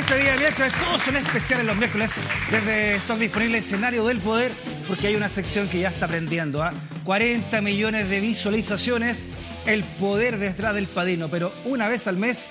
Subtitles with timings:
[0.00, 2.10] Este día de miércoles, todos son especiales los miércoles.
[2.50, 4.50] Desde Stock disponible escenario del poder,
[4.88, 6.62] porque hay una sección que ya está prendiendo.
[6.62, 6.72] ¿ah?
[7.04, 9.22] 40 millones de visualizaciones,
[9.66, 11.28] el poder detrás del padrino.
[11.28, 12.46] Pero una vez al mes,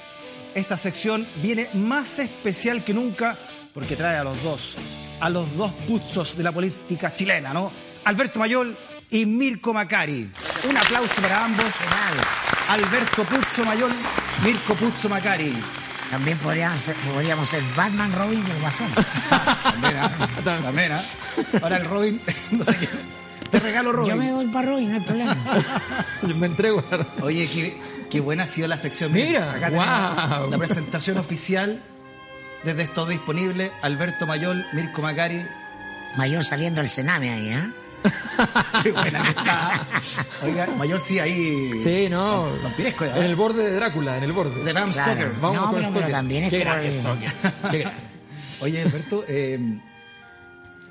[0.53, 3.35] esta sección viene más especial que nunca,
[3.73, 4.75] porque trae a los dos,
[5.19, 7.71] a los dos puzos de la política chilena, ¿no?
[8.05, 8.77] Alberto Mayol
[9.09, 10.31] y Mirko Macari.
[10.69, 11.73] Un aplauso para ambos.
[12.69, 13.91] Alberto Puzzo Mayol,
[14.43, 15.51] Mirko Puzzo Macari.
[16.09, 18.87] También podríamos ser, podríamos ser Batman, Robin y el Guasón.
[19.63, 20.11] También, ¿ah?
[20.43, 21.01] También, ¿ah?
[21.61, 22.89] Ahora el Robin, no sé qué.
[23.51, 24.11] Te regalo Robin.
[24.11, 25.37] Yo me voy para Robin, no hay problema.
[26.27, 26.83] Yo me entrego.
[27.21, 27.77] Oye, qué,
[28.09, 29.11] qué buena ha sido la sección.
[29.11, 31.81] Mira, acá tenemos la presentación oficial
[32.63, 33.71] desde esto disponible.
[33.81, 35.45] Alberto Mayol, Mirko Macari.
[36.17, 37.69] Mayor saliendo del Sename ahí, ¿eh?
[38.83, 39.87] Qué buena que está.
[40.43, 41.79] Oiga, Mayor sí ahí.
[41.83, 42.49] Sí, no.
[42.63, 43.17] Vampiresco ya.
[43.17, 44.63] En el borde de Drácula, en el borde.
[44.63, 45.11] De Bram Claro.
[45.11, 45.31] Stoker.
[45.41, 47.31] Vamos no, con pero, pero también es Qué grande Stoker.
[47.71, 48.01] Qué grande.
[48.61, 49.59] Oye, Alberto, eh,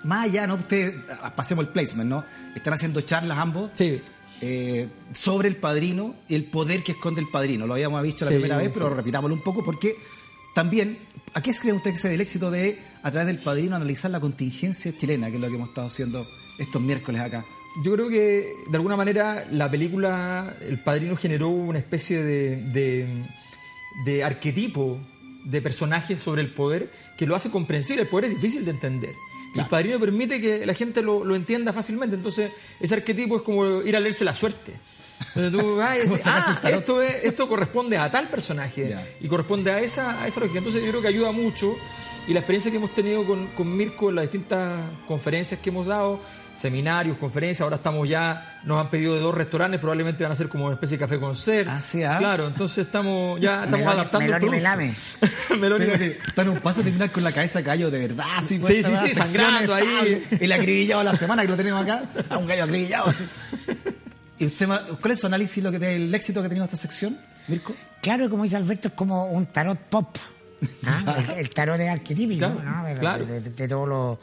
[0.04, 0.54] más allá, ¿no?
[0.56, 2.24] Usted, ah, pasemos el placement, ¿no?
[2.54, 4.00] Están haciendo charlas ambos Sí.
[4.40, 7.66] eh, sobre el padrino y el poder que esconde el padrino.
[7.66, 9.96] Lo habíamos visto la Sí, primera vez, pero repitámoslo un poco porque
[10.54, 10.98] también,
[11.34, 14.20] ¿a qué cree usted que sea el éxito de, a través del padrino, analizar la
[14.20, 16.26] contingencia chilena, que es lo que hemos estado haciendo
[16.58, 17.44] estos miércoles acá?
[17.82, 23.24] Yo creo que de alguna manera la película El Padrino generó una especie de, de,
[24.04, 24.98] de arquetipo
[25.44, 28.02] de personaje sobre el poder que lo hace comprensible.
[28.02, 29.12] El poder es difícil de entender.
[29.52, 29.66] Claro.
[29.66, 32.16] El Padrino permite que la gente lo, lo entienda fácilmente.
[32.16, 34.74] Entonces, ese arquetipo es como ir a leerse la suerte.
[35.34, 36.78] Entonces tú vas y el ah, tarot".
[36.80, 39.02] esto, es- esto corresponde a tal personaje Ya.
[39.20, 40.58] y corresponde a esa, a esa lógica.
[40.58, 41.76] Entonces yo creo que ayuda mucho
[42.26, 45.86] y la experiencia que hemos tenido con, con Mirko en las distintas conferencias que hemos
[45.86, 46.20] dado,
[46.54, 50.48] seminarios, conferencias, ahora estamos ya, nos han pedido de dos restaurantes, probablemente van a ser
[50.48, 51.68] como una especie de café con ser.
[51.70, 52.16] Ah, sí, ah.
[52.18, 54.94] Claro, entonces estamos ya estamos Melón- adaptando melón y el melame.
[55.78, 58.60] que está en un paso de terminar con la cabeza de gallo de verdad, así,
[58.62, 60.26] Sí, sí, sí, sangrando ahí.
[60.38, 63.24] Y le acribillado la semana que lo tenemos acá, a un gallo acribillado así.
[64.38, 66.76] ¿Y usted, ma- cuál es su análisis lo que del éxito que ha tenido esta
[66.76, 67.18] sección,
[67.48, 67.74] Mirko?
[68.00, 70.16] Claro, como dice Alberto, es como un tarot pop.
[70.86, 71.16] ¿Ah?
[71.34, 72.84] El, el tarot es arquetípico, Claro, ¿no?
[72.84, 73.26] De, claro.
[73.26, 74.18] de- de- de todos los,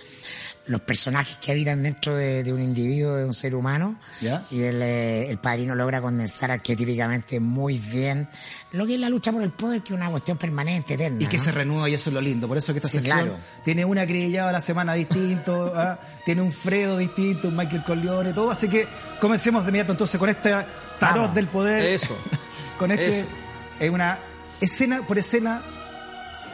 [0.68, 4.00] los personajes que habitan dentro de, de un individuo, de un ser humano.
[4.22, 4.44] Ya.
[4.52, 8.28] Y el, eh, el padrino logra condensar arquetípicamente muy bien
[8.72, 11.18] lo que es la lucha por el poder, que es una cuestión permanente, eterna.
[11.22, 11.44] Y que ¿no?
[11.44, 12.48] se renueva y eso es lo lindo.
[12.48, 13.38] Por eso que esta Sí, sección claro.
[13.64, 16.00] tiene una acribillado a la semana distinto, ¿ah?
[16.26, 18.52] tiene un Fredo distinto, un Michael Corleone, todo.
[18.52, 18.88] Así que
[19.22, 20.68] comencemos de inmediato entonces con este tarot
[21.00, 21.36] Vamos.
[21.36, 21.86] del poder.
[21.86, 22.18] Eso.
[22.80, 23.26] con este Eso.
[23.80, 24.18] es una
[24.62, 25.62] escena por escena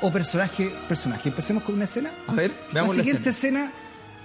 [0.02, 1.30] o personaje personaje.
[1.30, 2.12] Empecemos con una escena.
[2.28, 3.66] A ver, La veamos la siguiente escena.
[3.66, 3.78] escena.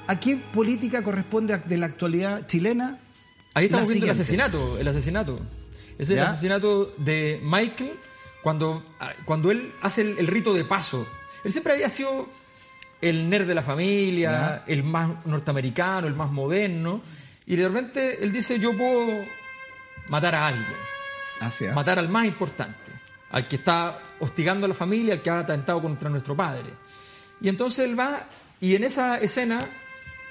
[0.08, 2.98] ¿a qué política corresponde de la actualidad chilena?
[3.54, 4.22] Ahí estamos La viendo el siguiente.
[4.22, 5.36] asesinato, el asesinato.
[5.98, 6.30] Es el ¿Ya?
[6.30, 7.92] asesinato de Michael
[8.42, 11.06] cuando, ah, cuando él hace el, el rito de paso.
[11.42, 12.28] Él siempre había sido
[13.00, 17.00] el nerd de la familia, el más norteamericano, el más moderno.
[17.46, 19.24] Y de repente él dice, yo puedo
[20.08, 20.66] matar a alguien,
[21.40, 21.72] Hacia.
[21.72, 22.92] matar al más importante,
[23.30, 26.70] al que está hostigando a la familia, al que ha atentado contra nuestro padre.
[27.40, 28.24] Y entonces él va
[28.60, 29.60] y en esa escena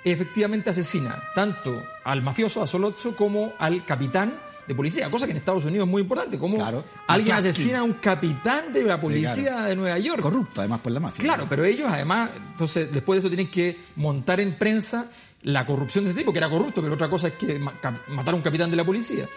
[0.04, 5.38] efectivamente asesina tanto al mafioso, a Solozzo, como al capitán de policía, cosa que en
[5.38, 6.84] Estados Unidos es muy importante, como Claro.
[7.08, 9.70] alguien asesina a un capitán de la policía claro.
[9.70, 10.22] de Nueva York.
[10.22, 11.24] Corrupto, además, por la mafia.
[11.24, 15.06] Claro, pero ellos además, entonces después de eso tienen que montar en prensa
[15.44, 18.36] la corrupción de este tipo, que era corrupto, pero otra cosa es que matar a
[18.36, 19.28] un capitán de la policía.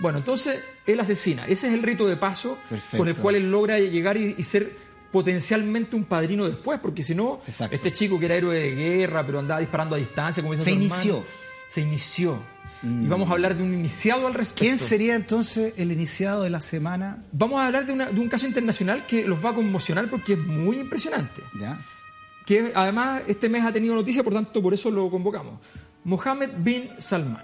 [0.00, 1.44] Bueno, entonces él asesina.
[1.46, 2.98] Ese es el rito de paso Perfecto.
[2.98, 4.76] con el cual él logra llegar y, y ser
[5.12, 7.74] potencialmente un padrino después, porque si no, Exacto.
[7.76, 10.72] este chico que era héroe de guerra, pero andaba disparando a distancia, como dicen Se
[10.72, 11.24] inició.
[11.68, 12.38] Se inició.
[12.82, 14.60] Y vamos a hablar de un iniciado al respecto.
[14.64, 17.24] ¿Quién sería entonces el iniciado de la semana?
[17.32, 20.34] Vamos a hablar de, una- de un caso internacional que los va a conmocionar porque
[20.34, 21.42] es muy impresionante.
[21.58, 21.78] ¿Ya?
[22.44, 25.58] que además este mes ha tenido noticia, por tanto por eso lo convocamos.
[26.04, 27.42] Mohammed bin Salman.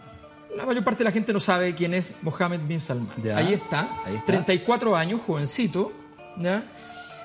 [0.57, 3.15] La mayor parte de la gente no sabe quién es Mohammed bin Salman.
[3.23, 3.37] Ya.
[3.37, 4.27] Ahí, está, Ahí está.
[4.27, 5.93] 34 años, jovencito.
[6.39, 6.65] ¿ya?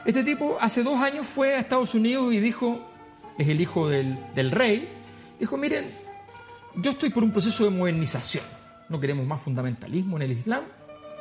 [0.06, 2.80] Este tipo hace dos años fue a Estados Unidos y dijo,
[3.38, 4.90] es el hijo del, del rey,
[5.40, 5.90] dijo, miren,
[6.76, 8.44] yo estoy por un proceso de modernización.
[8.90, 10.62] No queremos más fundamentalismo en el Islam,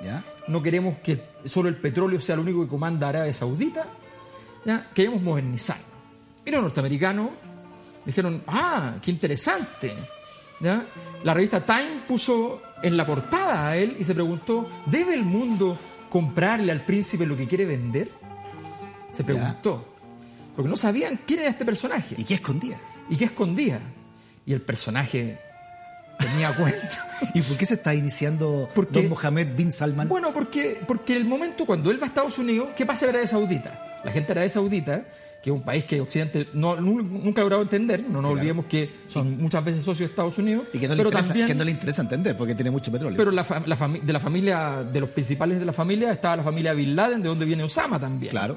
[0.02, 0.22] ¿Ya?
[0.48, 3.86] no queremos que solo el petróleo sea lo único que comanda Arabia Saudita,
[4.66, 4.90] ¿ya?
[4.92, 5.86] queremos modernizarnos.
[6.44, 7.30] Y los norteamericanos
[8.04, 9.94] dijeron, ah, qué interesante.
[10.60, 10.86] ¿Ya?
[11.22, 15.78] La revista Time puso en la portada a él y se preguntó, ¿debe el mundo
[16.08, 18.10] comprarle al príncipe lo que quiere vender?
[19.12, 19.86] Se preguntó.
[20.54, 22.78] Porque no sabían quién era este personaje ¿Y qué escondía?
[23.10, 23.80] y qué escondía.
[24.46, 25.38] Y el personaje
[26.18, 26.88] tenía cuenta.
[27.34, 30.08] ¿Y por qué se está iniciando Porque- Don Mohamed bin Salman?
[30.08, 33.26] Bueno, porque, porque el momento cuando él va a Estados Unidos, ¿qué pasa en Arabia
[33.28, 34.00] Saudita?
[34.04, 35.04] La gente de Arabia Saudita,
[35.44, 38.90] que es un país que Occidente no, nunca ha logrado entender, no nos olvidemos que
[39.08, 41.46] son muchas veces socios de Estados Unidos, Y que no, le pero interesa, también...
[41.46, 43.14] que no le interesa entender porque tiene mucho petróleo.
[43.18, 46.96] Pero la, de la familia, de los principales de la familia, estaba la familia Bin
[46.96, 48.30] Laden, de donde viene Osama también.
[48.30, 48.56] claro.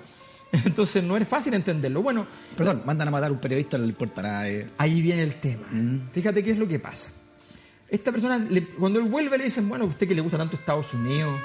[0.63, 2.01] Entonces no es fácil entenderlo.
[2.01, 2.25] Bueno,
[2.55, 4.47] Perdón, mandan a matar a un periodista, no le importará.
[4.49, 4.65] eh.
[4.77, 5.67] ahí viene el tema.
[6.13, 7.11] Fíjate qué es lo que pasa.
[7.89, 10.55] Esta persona, le- cuando él vuelve, le dicen, bueno, a usted que le gusta tanto
[10.55, 11.37] Estados Unidos,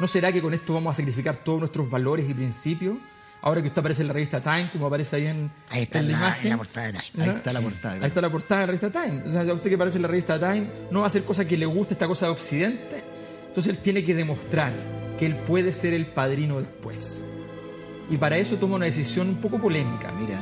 [0.00, 2.96] ¿no será que con esto vamos a sacrificar todos nuestros valores y principios?
[3.40, 6.10] Ahora que usted aparece en la revista Time, como aparece ahí en, Ahí está en
[6.10, 6.44] la, la, imagen.
[6.46, 7.24] en la portada de Time.
[7.24, 7.36] Ahí ¿no?
[7.36, 7.94] está la portada.
[7.94, 9.22] Ahí está la portada de la revista Time.
[9.26, 11.46] O sea, a usted que aparece en la revista Time no va a hacer cosa
[11.46, 13.04] que le guste esta cosa de Occidente.
[13.46, 14.72] Entonces él tiene que demostrar
[15.18, 17.24] que él puede ser el padrino después.
[18.10, 20.10] Y para eso toma una decisión un poco polémica.
[20.12, 20.38] Mira,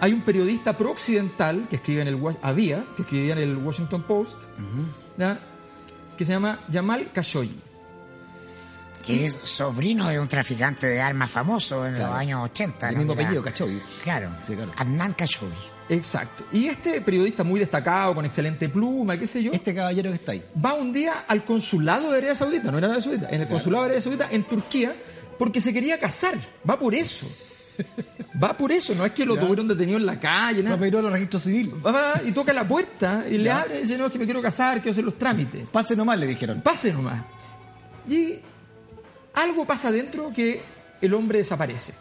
[0.00, 4.38] Hay un periodista pro-occidental que escribe en el había, que escribía en el Washington Post,
[6.16, 7.60] que se llama Jamal Khashoggi.
[9.04, 12.12] Que es sobrino de un traficante de armas famoso en Claro.
[12.12, 12.88] los años 80.
[12.88, 12.98] el ¿no?
[13.00, 13.80] mismo era- apellido, Khashoggi.
[14.02, 14.30] Claro.
[14.46, 14.72] Sí, claro.
[14.76, 15.56] Adnan Khashoggi.
[15.88, 16.44] Exacto.
[16.52, 20.32] Y este periodista muy destacado, con excelente pluma, qué sé yo, Este caballero que está
[20.32, 20.44] ahí.
[20.64, 23.82] va un día al consulado de Arabia Saudita, no era Arabia Saudita, en el consulado
[23.84, 24.94] de Arabia Saudita en Turquía,
[25.36, 26.34] porque se quería casar.
[26.68, 27.26] Va por eso.
[28.42, 29.40] Va por eso, no es que lo Ya.
[29.40, 30.78] tuvieron detenido en la calle, No nada.
[30.78, 31.74] pedirá los registros civiles.
[31.84, 34.26] Va, va y toca la puerta y le abre y dice, no, es que me
[34.26, 35.68] quiero casar, quiero hacer los trámites.
[35.70, 36.60] Pase nomás, le dijeron.
[36.60, 37.24] Pase nomás.
[38.08, 38.34] Y
[39.34, 40.60] algo pasa adentro que
[41.00, 41.94] el hombre desaparece.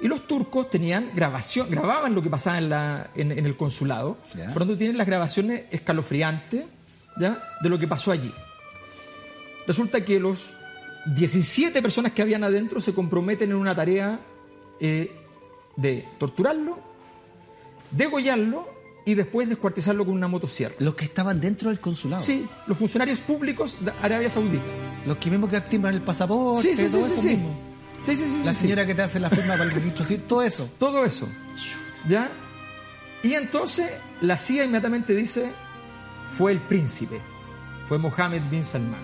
[0.00, 4.16] Y los turcos tenían grabación, grababan lo que pasaba en, la, en, en el consulado.
[4.34, 4.46] Ya.
[4.46, 6.64] Por lo tanto, tienen las grabaciones escalofriantes
[7.18, 7.42] ¿ya?
[7.60, 8.32] de lo que pasó allí.
[9.66, 10.50] Resulta que los
[11.06, 14.20] 17 personas que habían adentro se comprometen en una tarea
[14.80, 15.12] eh,
[15.76, 16.78] de torturarlo,
[17.90, 18.77] degollarlo
[19.08, 20.74] y después descuartizarlo con una motosierra.
[20.80, 22.20] Los que estaban dentro del consulado.
[22.22, 24.66] Sí, los funcionarios públicos de Arabia Saudita.
[25.06, 26.60] Los que mismos que timbran el pasaporte.
[26.60, 27.28] Sí, sí, sí, todo sí, eso sí.
[27.28, 27.58] mismo.
[27.98, 30.24] Sí, sí, sí, La sí, señora que te hace la firma para el registro civil,
[30.28, 30.64] todo eso.
[30.66, 30.72] sí.
[30.78, 31.26] Todo eso.
[32.06, 32.30] ¿Ya?
[33.22, 33.90] Y entonces
[34.20, 35.52] la CIA inmediatamente dice,
[36.36, 37.18] fue el príncipe.
[37.88, 39.00] Fue Mohammed bin Salman.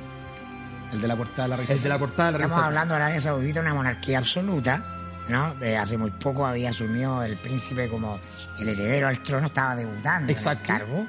[0.93, 1.79] El de la portada de la región.
[1.79, 2.67] El de la portada de la Estamos revista.
[2.67, 4.94] hablando de Arabia Saudita, una monarquía absoluta,
[5.29, 5.55] ¿no?
[5.55, 8.19] De hace muy poco había asumido el príncipe como
[8.59, 10.73] el heredero al trono, estaba debutando Exacto.
[10.73, 11.07] en el cargo.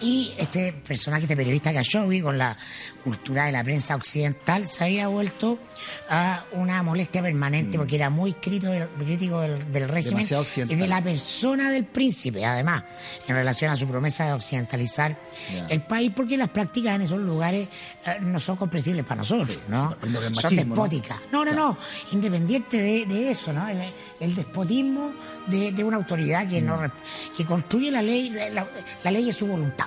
[0.00, 2.56] Y este personaje, este periodista Khashoggi, con la
[3.02, 5.58] cultura de la prensa occidental, se había vuelto
[6.08, 10.26] a una molestia permanente porque era muy crítico del, crítico del, del régimen
[10.68, 12.84] y de la persona del príncipe, además,
[13.26, 15.18] en relación a su promesa de occidentalizar
[15.68, 17.68] el país, porque las prácticas en esos lugares
[18.04, 19.96] eh, no son comprensibles para nosotros, ¿no?
[20.34, 21.18] Son despóticas.
[21.32, 21.78] No, no, no,
[22.12, 23.68] independiente de, de eso, ¿no?
[23.68, 23.80] El,
[24.20, 25.12] el despotismo
[25.46, 26.66] de, de una autoridad que, Mm.
[26.66, 26.92] no, rep-
[27.36, 28.66] que construye la ley, la,
[29.04, 29.86] la ley es su voluntad,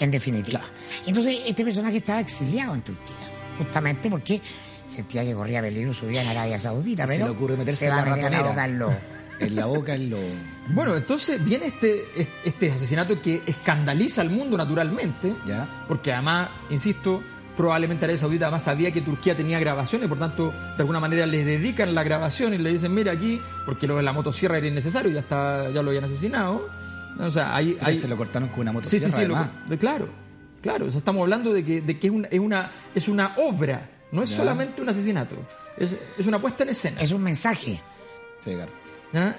[0.00, 0.60] en definitiva.
[1.06, 3.14] Entonces, este personaje estaba exiliado en Turquía,
[3.58, 4.40] justamente porque
[4.84, 7.84] sentía que corría peligro su vida en Arabia Saudita, Se pero le ocurre meterse se
[7.86, 8.94] en va a la meter la boca lobo.
[9.40, 10.18] En la boca, en lo.
[10.68, 12.02] Bueno, entonces viene este,
[12.44, 15.66] este asesinato que escandaliza al mundo naturalmente, Ya.
[15.88, 17.20] porque además, insisto,
[17.56, 21.44] probablemente Arabia Saudita además sabía que Turquía tenía grabaciones, por tanto, de alguna manera les
[21.46, 25.12] dedican la grabación y le dicen, mira aquí, porque lo de la motosierra era innecesario,
[25.12, 26.68] ya está, ya lo habían asesinado.
[27.18, 29.06] O sea, ahí, Ahí se lo cortaron con una Sí, motosierra.
[29.06, 29.50] sí, sí, además.
[29.68, 30.08] de- claro,
[30.60, 30.86] claro.
[30.86, 33.88] O sea, estamos hablando de que, de que es, una, es, una, es una obra,
[34.10, 34.36] no es Ya.
[34.38, 35.36] solamente un asesinato,
[35.76, 37.00] es, es una puesta en escena.
[37.00, 37.80] Es un mensaje.
[38.40, 38.72] Sí, claro.
[39.12, 39.38] ¿ya?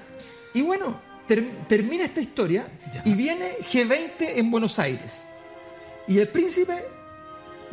[0.54, 0.98] Y bueno,
[1.28, 3.02] ter- termina esta historia Ya.
[3.04, 5.24] y viene G20 en Buenos Aires.
[6.08, 6.86] Y el príncipe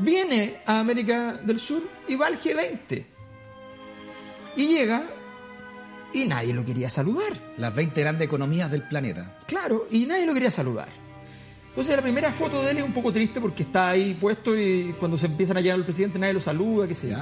[0.03, 3.05] viene a América del Sur y va al G20.
[4.57, 5.05] Y llega
[6.13, 7.33] y nadie lo quería saludar.
[7.57, 9.39] Las 20 grandes economías del planeta.
[9.47, 10.89] Claro, y nadie lo quería saludar.
[11.69, 14.95] Entonces la primera foto de él es un poco triste porque está ahí puesto y
[15.01, 17.17] cuando se empiezan a llegar al presidente nadie lo saluda, qué sé yo.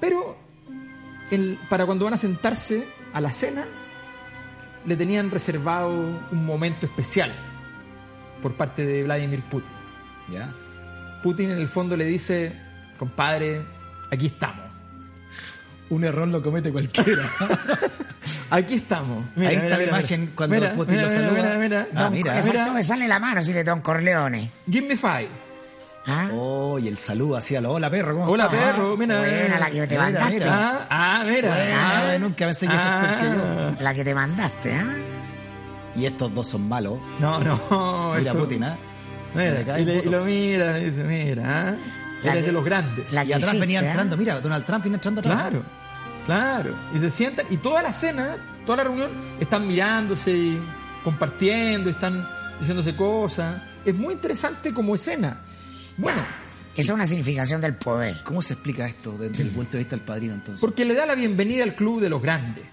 [0.00, 0.36] Pero
[1.30, 3.64] el- para cuando van a sentarse a la cena,
[4.84, 7.32] le tenían reservado un momento especial
[8.42, 9.70] por parte de Vladimir Putin.
[10.32, 10.52] Ya.
[11.22, 12.52] Putin en el fondo le dice,
[12.98, 13.62] compadre,
[14.10, 14.64] aquí estamos.
[15.90, 17.30] Un error lo comete cualquiera.
[18.50, 19.24] Aquí estamos.
[19.36, 21.32] Ahí está la imagen cuando Putin lo saluda.
[21.32, 22.34] Mira, mira, Ah, Don- mira.
[22.36, 22.54] le mira.
[22.60, 24.50] faltó besarle la mano, si le Don Corleone.
[24.70, 25.28] Give me five.
[26.06, 26.28] ¿Ah?
[26.32, 28.14] Oh, y el saludo hacía lo hola perro.
[28.18, 28.60] ¿cómo Hola, estás?
[28.72, 29.18] perro, mira.
[29.18, 30.32] Buena la que te Mira, mandaste.
[30.32, 30.46] mira.
[30.50, 31.48] Ah, ah, mira.
[31.54, 33.26] Buena, ah, nunca pensé que ese es peor que
[33.76, 33.82] yo.
[33.84, 34.96] La que te mandaste, ¿ah?
[35.94, 36.98] Y estos dos son malos.
[37.20, 38.14] No, no.
[38.16, 38.78] Mira esto- Putin, ¿ah?
[39.38, 41.76] Mira, y, le- y lo mira, y dice, mira, ¿ah?
[42.22, 43.10] Eres de los grandes.
[43.12, 43.84] La Y atrás venía ¿ah?
[43.86, 45.40] entrando, mira, Donald Trump viene entrando atrás.
[45.40, 45.62] Claro,
[46.26, 46.74] claro.
[46.94, 50.60] Y se sientan, y toda la cena, toda la reunión, están mirándose y
[51.04, 52.26] compartiendo, están
[52.58, 53.62] diciéndose cosas.
[53.84, 55.40] Es muy interesante como escena.
[55.96, 56.20] Bueno,
[56.74, 58.20] Esa es una significación del poder.
[58.24, 60.60] ¿Cómo se explica esto desde el punto de vista del padrino entonces?
[60.60, 62.64] Porque le da la bienvenida al club de los grandes.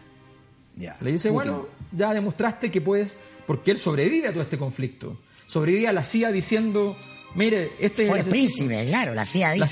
[0.75, 0.97] Ya.
[1.01, 1.51] Le dice, Putin.
[1.51, 3.15] bueno, ya demostraste que puedes,
[3.47, 5.19] porque él sobrevive a todo este conflicto.
[5.47, 6.97] Sobrevive a la CIA diciendo,
[7.35, 9.63] mire, este Fue es el príncipe, claro, la CIA dice.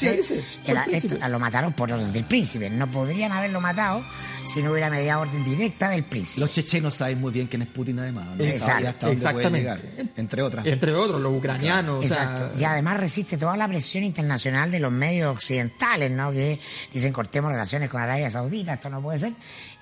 [0.67, 2.69] La CIA dice, esto- lo mataron por orden del príncipe.
[2.69, 4.03] No podrían haberlo matado
[4.45, 6.41] si no hubiera mediado orden directa del príncipe.
[6.41, 8.35] Los chechenos saben muy bien quién es Putin además.
[8.37, 8.43] ¿no?
[8.43, 8.83] Exacto.
[8.83, 9.59] Dónde puede Exactamente.
[9.59, 9.81] llegar,
[10.17, 10.65] entre otras.
[10.65, 12.03] Entre otros, los ucranianos.
[12.03, 12.51] o sea, Exacto.
[12.59, 16.31] y además resiste toda la presión internacional de los medios occidentales, ¿no?
[16.31, 16.59] Que
[16.93, 19.33] dicen cortemos relaciones con Arabia Saudita, esto no puede ser.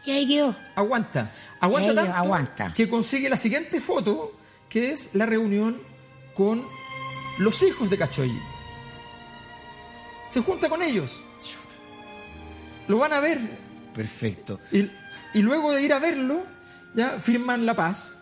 [0.05, 0.55] Y ahí quedó.
[0.75, 1.31] aguanta.
[1.59, 2.73] Aguanta tanto aguanta.
[2.75, 4.33] que consigue la siguiente foto,
[4.71, 5.79] que es la reunión
[6.33, 6.63] con
[7.39, 8.39] los hijos de Cachoyi.
[10.29, 11.21] Se junta con ellos.
[12.87, 13.39] Lo van a ver.
[13.93, 14.59] Perfecto.
[14.71, 14.89] Y,
[15.33, 16.45] y luego de ir a verlo,
[16.93, 18.17] ya firman la paz.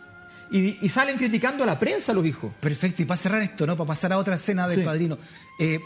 [0.50, 2.52] Y, y salen criticando a la prensa los hijos.
[2.60, 3.02] Perfecto.
[3.02, 3.76] Y para cerrar esto, ¿no?
[3.76, 4.84] Para pasar a otra escena del Sí.
[4.84, 5.18] padrino.
[5.60, 5.80] eh,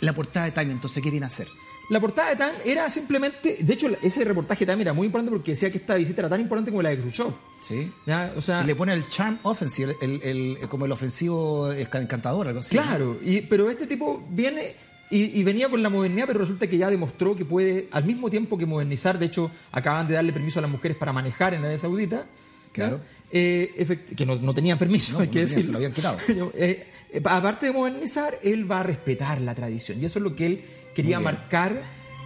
[0.00, 1.46] la portada de Time, entonces, ¿qué viene a hacer?
[1.90, 3.58] La portada de Tan era simplemente.
[3.60, 6.40] De hecho, ese reportaje también era muy importante porque decía que esta visita era tan
[6.40, 7.32] importante como la de Khrushchev.
[7.66, 7.90] Sí.
[8.06, 8.32] ¿ya?
[8.36, 12.46] O sea, Y le pone el charm offensive, el, el- el- como el ofensivo encantador,
[12.48, 12.70] algo así.
[12.70, 14.74] Claro, y, pero este tipo viene
[15.10, 18.30] y, y venía con la modernidad, pero resulta que ya demostró que puede, al mismo
[18.30, 21.60] tiempo que modernizar, de hecho, acaban de darle permiso a las mujeres para manejar en
[21.60, 22.26] Arabia Saudita.
[22.72, 23.00] Claro.
[23.32, 26.16] Eh, que no, no tenían permiso, No, hay que se lo habían quitado.
[26.54, 30.00] Eh, eh, aparte de modernizar, él va a respetar la tradición.
[30.00, 31.82] Y eso es lo que él quería marcar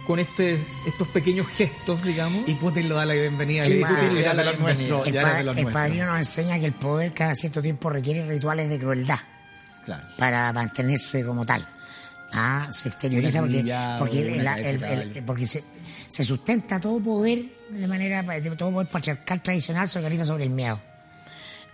[0.07, 2.47] con este, estos pequeños gestos, digamos.
[2.47, 3.65] Y Putin lo da la bienvenida.
[3.67, 4.89] Y Putin le "Ya da la bienvenida".
[4.89, 5.73] nuestros, El, pa- el nuestros".
[5.73, 9.19] padrino nos enseña que el poder cada cierto tiempo requiere rituales de crueldad
[9.83, 10.05] Claro.
[10.17, 11.67] para mantenerse como tal.
[12.33, 13.63] Ah, se exterioriza porque,
[13.97, 15.63] porque, el- el- se,
[16.09, 20.49] se sustenta todo poder de manera, de todo poder patriarcal tradicional se organiza sobre el
[20.51, 20.79] miedo.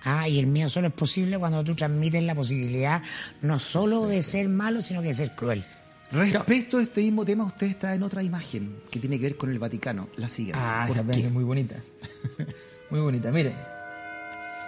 [0.04, 3.02] Ah, y el miedo solo es posible cuando tú transmites la posibilidad
[3.42, 5.66] no solo de ser malo, sino que de ser cruel.
[6.12, 9.50] Respecto a este mismo tema, usted está en otra imagen que tiene que ver con
[9.50, 10.10] el Vaticano.
[10.18, 10.60] La sigan.
[10.62, 11.26] Ah, ¿Por esa qué?
[11.28, 11.76] es muy bonita.
[12.90, 13.32] muy bonita.
[13.32, 13.56] Miren.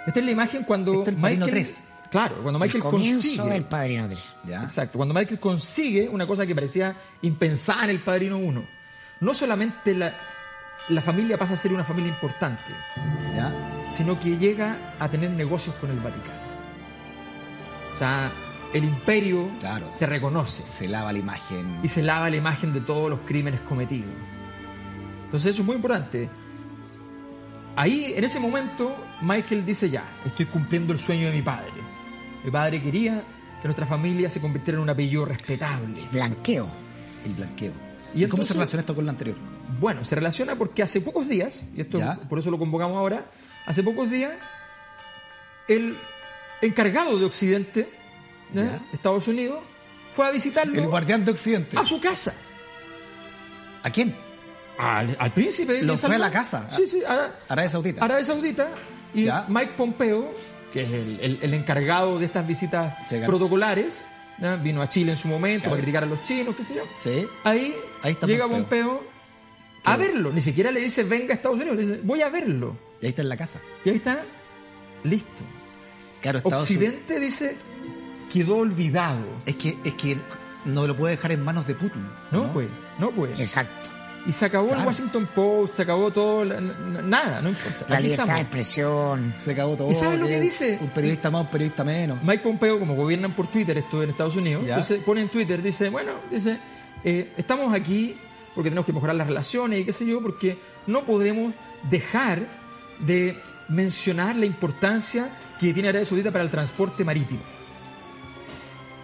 [0.07, 1.63] Esta es la imagen cuando Esto es el Padrino Michael.
[1.65, 1.83] 3.
[2.11, 3.49] Claro, cuando El Michael comienzo consigue.
[3.53, 4.19] del Padrino 3.
[4.45, 4.63] ¿Ya?
[4.63, 8.63] Exacto, cuando Michael consigue una cosa que parecía impensada en el Padrino 1.
[9.21, 10.15] No solamente la,
[10.89, 12.61] la familia pasa a ser una familia importante,
[13.35, 13.51] ¿Ya?
[13.89, 16.39] sino que llega a tener negocios con el Vaticano.
[17.93, 18.31] O sea,
[18.73, 19.89] el imperio Claro.
[19.95, 21.79] se reconoce Se lava la imagen.
[21.83, 24.09] y se lava la imagen de todos los crímenes cometidos.
[25.25, 26.29] Entonces eso es muy importante.
[27.75, 31.71] Ahí, en ese momento, Michael dice ya, estoy cumpliendo el sueño de mi padre.
[32.43, 33.23] Mi padre quería
[33.61, 36.01] que nuestra familia se convirtiera en un apellido respetable.
[36.11, 36.67] Blanqueo.
[37.25, 37.71] El blanqueo.
[38.13, 39.37] ¿Y ¿Y, cómo se relaciona esto con lo anterior?
[39.79, 42.15] Bueno, se relaciona porque hace pocos días, y esto Ya.
[42.15, 43.25] por eso lo convocamos ahora,
[43.65, 44.33] hace pocos días,
[45.67, 45.97] el
[46.61, 47.89] encargado de Occidente,
[48.93, 49.59] Estados Unidos,
[50.15, 51.77] fue a visitarlo El guardián de Occidente.
[51.77, 52.33] a su casa.
[53.83, 54.15] ¿A quién?
[54.77, 55.81] Al, al príncipe.
[55.83, 56.67] Lo fue a la casa.
[56.71, 58.03] Sí, sí, a Arabia Saudita.
[58.05, 58.69] Arabia Saudita.
[59.13, 59.45] Y Ya.
[59.47, 60.33] Mike Pompeo,
[60.71, 62.95] que es el, el- el encargado de estas visitas
[63.25, 64.05] protocolares,
[64.63, 66.83] vino a Chile en su momento para criticar a los chinos, qué sé yo.
[66.97, 67.27] Sí.
[67.43, 68.87] Ahí, Ahí está llega Pompeo.
[68.99, 69.13] Pompeo,
[69.83, 70.31] a verlo.
[70.31, 72.75] Ni siquiera le dice venga a Estados Unidos, le dice voy a verlo.
[73.01, 73.59] Y ahí está en la casa.
[73.85, 74.23] Y ahí está,
[75.03, 75.43] listo.
[76.21, 76.93] Claro, Estados Unidos.
[76.95, 77.55] Occidente dice
[78.33, 79.25] quedó olvidado.
[79.45, 80.17] Es que, es que
[80.65, 82.05] no lo puede dejar en manos de Putin.
[82.31, 82.67] No, pues,
[82.99, 83.39] no pues.
[83.39, 83.89] Exacto.
[84.25, 84.87] Y se acabó el Claro.
[84.87, 87.85] Washington Post, se acabó todo, la- nada, no importa.
[87.89, 89.33] La Aquí libertad de expresión.
[89.37, 89.91] Se acabó todo.
[89.91, 90.77] ¿Y sabes lo que dice?
[90.79, 92.23] Un periodista más, un periodista menos.
[92.23, 94.75] Mike Pompeo, como gobiernan por Twitter esto en Estados Unidos, Ya.
[94.75, 96.57] entonces pone en Twitter, dice, bueno, dice,
[97.03, 98.15] eh, estamos aquí
[98.55, 101.53] porque tenemos que mejorar las relaciones y qué sé yo, porque no podemos
[101.89, 102.47] dejar
[102.99, 103.37] de
[103.67, 107.41] mencionar la importancia que tiene Arabia Saudita para el transporte marítimo.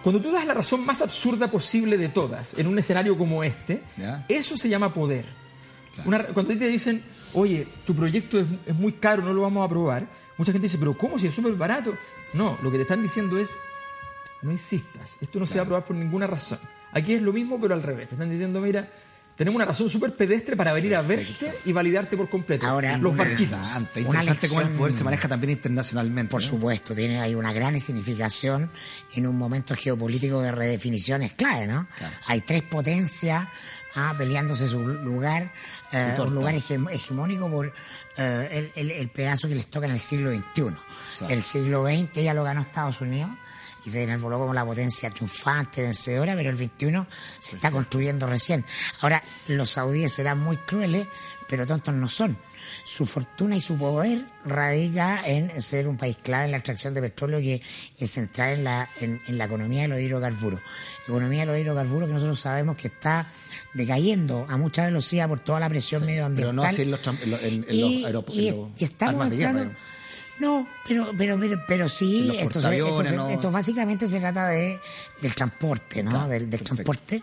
[0.02, 3.82] Cuando tú das la razón más absurda posible de todas en un escenario como este,
[3.98, 4.24] Ya.
[4.28, 5.26] eso se llama poder.
[5.94, 6.08] Claro.
[6.08, 7.02] Una- cuando a ti te dicen,
[7.34, 10.06] oye, tu proyecto es, es muy caro, no lo vamos a aprobar,
[10.38, 11.94] mucha gente dice, pero ¿cómo si es súper barato?
[12.32, 13.56] No, lo que te están diciendo es,
[14.42, 16.58] no insistas, esto no se va a aprobar por ninguna razón.
[16.92, 18.08] Aquí es lo mismo, pero al revés.
[18.08, 18.88] Te están diciendo, mira,
[19.40, 22.66] tenemos una razón súper pedestre para venir a verte y validarte por completo.
[22.66, 23.58] Ahora, los barquitos.
[23.96, 26.30] Interesante, cómo el poder se maneja también internacionalmente.
[26.30, 26.46] Por ¿no?
[26.46, 28.70] supuesto, tiene hay una gran significación
[29.14, 31.88] en un momento geopolítico de redefiniciones clave, ¿no?
[31.96, 32.14] Claro.
[32.26, 33.48] Hay tres potencias
[33.94, 35.50] ah, peleándose su lugar,
[35.90, 36.24] eh, torta.
[36.24, 37.72] un lugar hege- hegemónico por
[38.18, 40.64] eh, el, el- el pedazo que les toca en el siglo XXI.
[41.06, 41.32] Exacto.
[41.32, 43.30] El siglo XX ya lo ganó Estados Unidos
[43.90, 47.06] y se enarboló como la potencia triunfante, vencedora, pero el 21
[47.38, 48.64] se está construyendo recién.
[49.00, 51.06] Ahora, los saudíes serán muy crueles,
[51.48, 52.36] pero tontos no son.
[52.84, 57.00] Su fortuna y su poder radica en ser un país clave en la extracción de
[57.00, 57.60] petróleo y
[57.98, 60.60] en centrar en la, en, en la economía de los hidrocarburos.
[61.08, 63.26] Economía de los hidrocarburos que nosotros sabemos que está
[63.74, 66.50] decayendo a mucha velocidad por toda la presión medioambiental.
[66.50, 67.06] Pero no así en los,
[67.42, 69.70] en en- Y- los y- y armas de guerra.
[70.40, 72.52] No, pero, pero, pero, pero sí, esto, se- esto,
[72.86, 73.28] portaaviones, se- ¿no?
[73.28, 74.80] esto básicamente se trata de
[75.20, 76.10] del transporte, ¿no?
[76.10, 77.22] Claro, del transporte,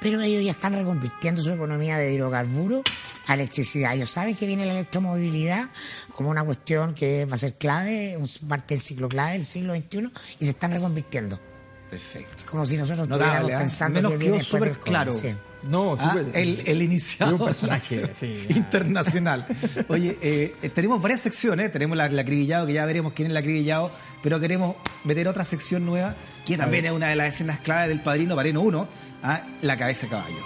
[0.00, 2.82] pero ellos ya están reconvirtiendo su economía de hidrocarburos
[3.26, 3.94] a electricidad.
[3.94, 5.68] Ellos saben que viene la electromovilidad
[6.14, 9.74] como una cuestión que va a ser clave, un- parte del ciclo clave del siglo
[9.74, 11.40] XXI, y se están reconvirtiendo.
[11.90, 12.34] Perfecto.
[12.38, 13.58] Es como si nosotros No, estuviéramos dale, ¿ah?
[13.58, 15.12] pensando Nos que quedó después súper claro.
[15.14, 15.34] sí.
[15.68, 17.34] No, Ah, súper- el, el iniciado.
[17.36, 19.46] Un personaje, sí, internacional.
[19.88, 21.72] Oye, eh, eh, tenemos varias secciones.
[21.72, 23.90] Tenemos la, la acribillado, que ya veremos quién es el acribillado,
[24.22, 26.14] pero queremos meter otra sección nueva,
[26.46, 28.88] que también es una de las escenas clave del Padrino, Padrino 1,
[29.24, 30.36] ah, la cabeza de caballo.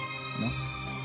[0.41, 0.51] ¿no?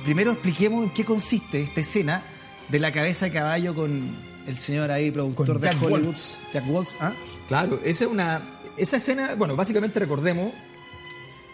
[0.06, 2.24] Primero expliquemos en qué consiste esta escena
[2.70, 4.15] de la cabeza de caballo con
[4.48, 6.15] el señor ahí, productor Con de Jack Hollywood.
[6.53, 6.96] Jack Woltz.
[7.01, 7.12] ¿ah?
[7.50, 8.41] Claro, esa es una.
[8.77, 10.53] Esa escena, bueno, básicamente recordemos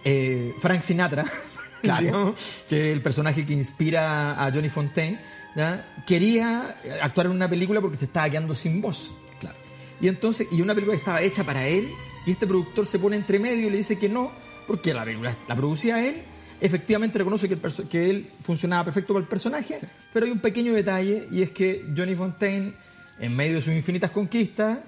[0.04, 1.26] eh, Frank Sinatra,
[1.82, 2.02] Claro.
[2.06, 5.20] digamos, que el personaje que inspira a Johnny Fontaine,
[5.56, 5.86] ¿ya?
[6.08, 9.14] quería actuar en una película porque se estaba quedando sin voz.
[9.40, 9.56] Claro.
[10.00, 11.90] Y entonces, y una película que estaba hecha para él,
[12.26, 14.32] y este productor se pone entre medio y le dice que no,
[14.66, 16.22] porque la película la producía él.
[16.62, 19.78] Efectivamente reconoce que, el que él funcionaba perfecto para el personaje,
[20.14, 22.74] pero hay un pequeño detalle y es que Johnny Fontaine,
[23.20, 24.80] en medio de sus infinitas conquistas,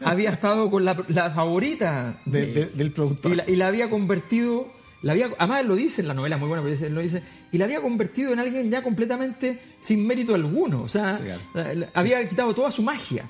[0.00, 3.32] había estado con la, la favorita De- de- del productor.
[3.32, 4.68] y la, y la había convertido,
[5.02, 7.58] la había, además él lo dice en la novela, muy buena, él lo dice, y
[7.58, 11.40] la había convertido en alguien ya completamente sin mérito alguno, o sea, Sí, claro.
[11.54, 13.28] la- la- había quitado toda su magia.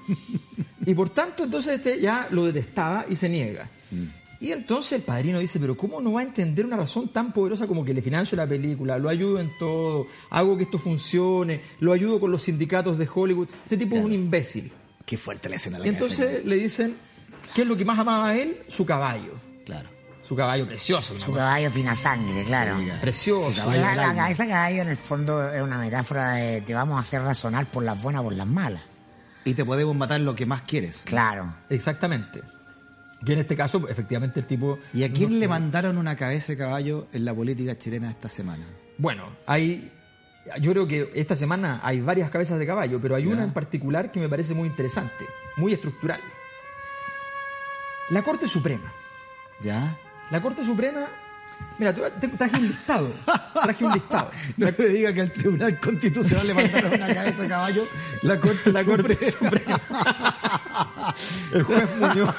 [0.87, 3.69] Y por tanto, entonces este ya lo detestaba y se niega.
[4.41, 7.67] Y entonces el padrino dice, pero ¿cómo no va a entender una razón tan poderosa
[7.67, 11.93] como que le financio la película, lo ayudo en todo, hago que esto funcione, lo
[11.93, 13.49] ayudo con los sindicatos de Hollywood?
[13.63, 14.71] Este tipo es un imbécil.
[15.05, 15.79] Qué fuerte la escena.
[15.79, 16.97] de Y la de entonces le dicen,
[17.55, 18.63] ¿qué es lo que más amaba a él?
[18.69, 19.35] Su caballo.
[19.65, 19.89] Claro.
[20.23, 21.17] Su caballo precioso.
[21.19, 22.79] Su cosa caballo fina sangre, claro.
[23.01, 23.51] Precioso.
[23.51, 26.97] Sí, caballo La, cabeza de caballo en el fondo es una metáfora de te vamos
[26.97, 28.83] a hacer razonar por las buenas por las malas.
[29.45, 31.03] Y te podemos matar lo que más quieres.
[31.05, 31.55] Claro.
[31.69, 32.41] Exactamente.
[33.27, 34.79] Y en este caso, efectivamente, el tipo...
[34.95, 38.29] ¿Y a quién no- le mandaron una cabeza de caballo en la política chilena esta
[38.31, 38.65] semana?
[38.97, 39.93] Bueno, hay...
[40.61, 44.11] Yo creo que esta semana hay varias cabezas de caballo, pero hay una en particular
[44.11, 45.27] que me parece muy interesante,
[45.57, 46.21] muy estructural.
[48.11, 48.93] La Corte Suprema.
[49.61, 49.99] ¿Ya?
[50.31, 51.09] La Corte Suprema...
[51.79, 53.13] Mira, tú- te- traje un listado.
[53.63, 54.31] Traje un listado.
[54.57, 57.89] No me diga que al Tribunal Constitucional le mandaron una cabeza de caballo
[58.23, 59.81] la Corte, La Corte Suprema.
[61.53, 62.35] El juez Muñoz.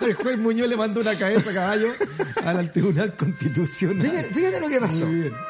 [0.00, 1.88] El juez Muñoz le mandó una cabeza de caballo
[2.44, 4.06] al Tribunal Constitucional.
[4.10, 5.06] Fíjate, fíjate lo que pasó.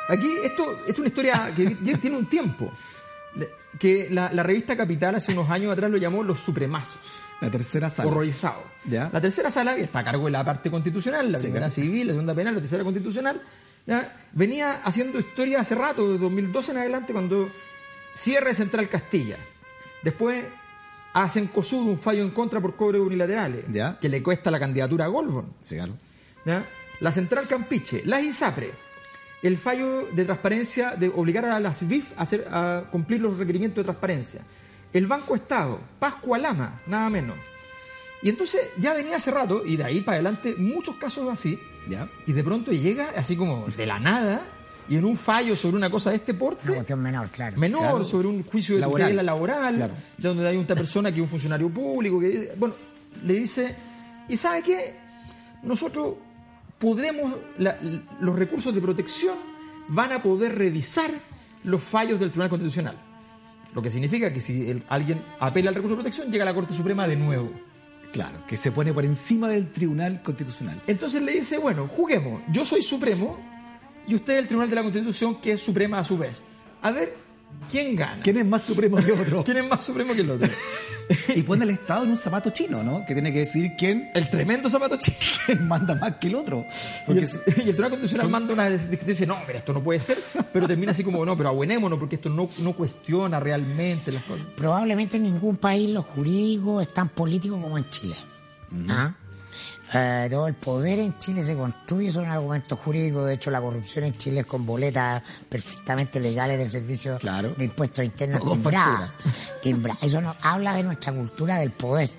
[0.08, 2.72] Aquí esto, esto es una historia que ya tiene un tiempo.
[3.79, 7.01] Que la, la revista Capital hace unos años atrás lo llamó Los Supremazos.
[7.40, 8.09] La tercera sala.
[8.09, 8.62] Horrorizado.
[8.87, 9.11] Ya.
[9.12, 12.12] La tercera sala, que está a cargo de la parte constitucional, la primera civil, la
[12.12, 13.42] segunda penal, la tercera constitucional,
[13.87, 17.51] ya, venía haciendo historia hace rato, de 2012 en adelante, cuando
[18.14, 19.37] cierre Central Castilla.
[20.03, 20.44] Después
[21.12, 23.99] hacen COSUD un fallo en contra por cobres unilaterales, Ya.
[24.01, 25.53] que le cuesta la candidatura a Goldborn.
[25.62, 25.94] Sí, claro.
[26.44, 26.64] ¿ya?
[27.01, 28.73] La Central Campiche, las ISAPRE,
[29.48, 33.76] el fallo de transparencia de obligar a las BIF a, hacer, a cumplir los requerimientos
[33.78, 34.40] de transparencia.
[34.92, 37.37] El Banco Estado, Pascua Lama, nada menos.
[38.22, 42.09] Y entonces ya venía hace rato, y de ahí para adelante, muchos casos así, ¿Ya?
[42.26, 44.40] y de pronto llega así como de la nada,
[44.88, 47.57] y en un fallo sobre una cosa de este porte, Una cuestión menor, claro.
[47.59, 48.04] menor, Claro.
[48.04, 49.09] sobre un juicio de Laboral.
[49.09, 49.94] tutela laboral, Claro.
[50.16, 52.74] donde hay una persona que es un funcionario público, que bueno,
[53.22, 53.74] le dice,
[54.28, 54.94] ¿y sabe qué?
[55.62, 56.14] Nosotros
[56.85, 57.79] podremos, la-
[58.20, 59.37] los recursos de protección
[59.88, 61.11] van a poder revisar
[61.64, 62.97] los fallos del Tribunal Constitucional.
[63.75, 66.55] Lo que significa que si el- alguien apela al recurso de protección, llega a la
[66.55, 67.51] Corte Suprema de nuevo.
[68.12, 70.83] Claro, que se pone por encima del Tribunal Constitucional.
[70.87, 73.38] Entonces le dice, bueno, juguemos, yo soy Supremo
[74.07, 76.42] y usted es el Tribunal de la Constitución, que es Suprema a su vez.
[76.83, 77.16] A ver,
[77.71, 78.23] ¿quién gana?
[78.23, 79.43] ¿Quién es más supremo que otro?
[79.45, 80.49] ¿Quién es más Supremo que el otro?
[81.35, 83.05] y pone el Estado en un zapato chino, ¿no?
[83.07, 85.19] Que tiene que decir quién, El tremendo zapato chico.
[85.47, 86.64] quién manda más que el otro.
[87.09, 89.83] Y el, si- y el Tribunal Constitucional manda una que dice, no, mira, esto no
[89.83, 90.19] puede ser,
[90.53, 94.47] pero termina así como, no, pero abuenémonos porque esto no, no cuestiona realmente las cosas.
[94.57, 98.17] Probablemente en ningún país los jurídicos es tan político como en Chile.
[98.88, 99.14] ¿Ah?
[99.96, 103.24] Eh, todo el poder en Chile se construye sobre un argumento jurídico.
[103.24, 107.50] De hecho, la corrupción en Chile es con boletas perfectamente legales del servicio Claro.
[107.57, 109.11] de impuestos internos Con timbradas.
[109.62, 110.02] Timbradas.
[110.02, 112.11] Eso nos habla de nuestra cultura del poder,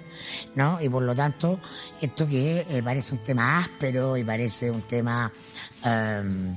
[0.55, 0.81] ¿no?
[0.81, 1.59] Y por lo tanto,
[2.01, 5.29] esto que eh, parece un tema áspero y parece un tema
[5.83, 6.55] em,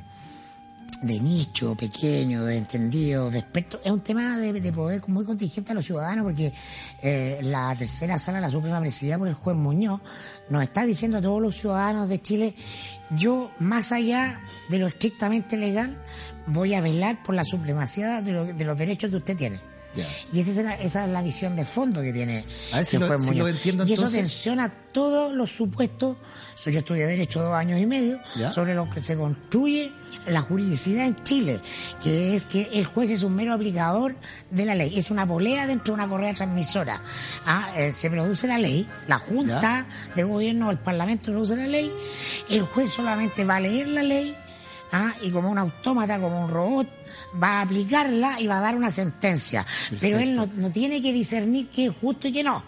[1.03, 5.71] de nicho, pequeño, de entendido, de experto, es un tema de, de poder muy contingente
[5.73, 6.53] a los ciudadanos porque
[7.03, 10.01] eh, la tercera sala, la Suprema presidida por el juez Muñoz,
[10.51, 12.55] nos está diciendo a todos los ciudadanos de Chile,
[13.11, 16.03] yo más allá de lo estrictamente legal,
[16.47, 19.61] voy a velar por la supremacía de, lo- de los derechos que usted tiene.
[20.33, 22.97] Y esa es, la, esa es la visión de fondo que tiene A ver si
[22.97, 23.37] el lo- si Muñoz.
[23.39, 24.21] lo entiendo y eso entonces.
[24.21, 26.17] tensiona todos los supuestos.
[26.65, 28.21] Yo estudié Derecho dos años y medio
[28.53, 29.91] sobre lo que se construye
[30.27, 31.61] la juridicidad en Chile,
[32.03, 34.15] que es que el juez es un mero aplicador
[34.51, 37.01] de la ley, es una polea dentro de una correa transmisora.
[37.47, 41.91] Ah, eh, se produce la ley, la Junta de Gobierno, el Parlamento produce la ley,
[42.51, 44.37] el juez solamente va a leer la ley
[44.93, 46.89] Ah, y como un autómata, como un robot,
[47.43, 49.67] va a aplicarla y va a dar una sentencia.
[50.01, 52.63] Pero él no, no tiene que discernir qué es justo y qué no.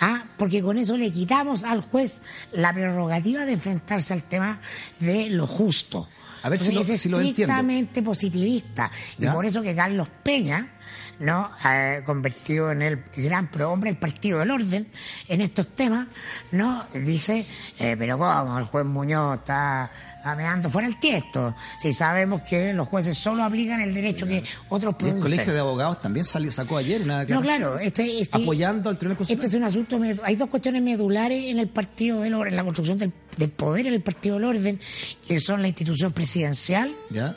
[0.00, 2.22] Ah, porque con eso le quitamos al juez
[2.52, 4.60] la prerrogativa de enfrentarse al tema
[5.00, 6.08] de lo justo.
[6.42, 7.30] A ver si lo- es si lo entiendo.
[7.52, 8.90] estrictamente positivista.
[9.18, 10.74] Y por eso que Carlos Peña,
[11.18, 11.50] ¿no?
[11.66, 14.86] Eh, convertido en el gran prohombre del Partido del Orden
[15.28, 16.06] en estos temas,
[16.52, 16.84] ¿no?
[16.92, 17.46] Dice,
[17.78, 18.58] eh, pero ¿cómo?
[18.58, 19.90] El juez Muñoz está
[20.26, 21.54] ameando fuera el tiesto.
[21.78, 25.20] Si sabemos que los jueces solo aplican el derecho que otros Y el producen.
[25.20, 29.22] Colegio de Abogados también salió, sacó ayer una No, claro, este, este- apoyando al Tribunal
[29.22, 29.68] este Constitucional.
[29.70, 32.64] es un asunto, med- hay dos cuestiones medulares en el Partido del Orden, en la
[32.64, 34.80] construcción del, del poder en el Partido del Orden,
[35.26, 37.34] que son la institución presidencial, ¿Ya?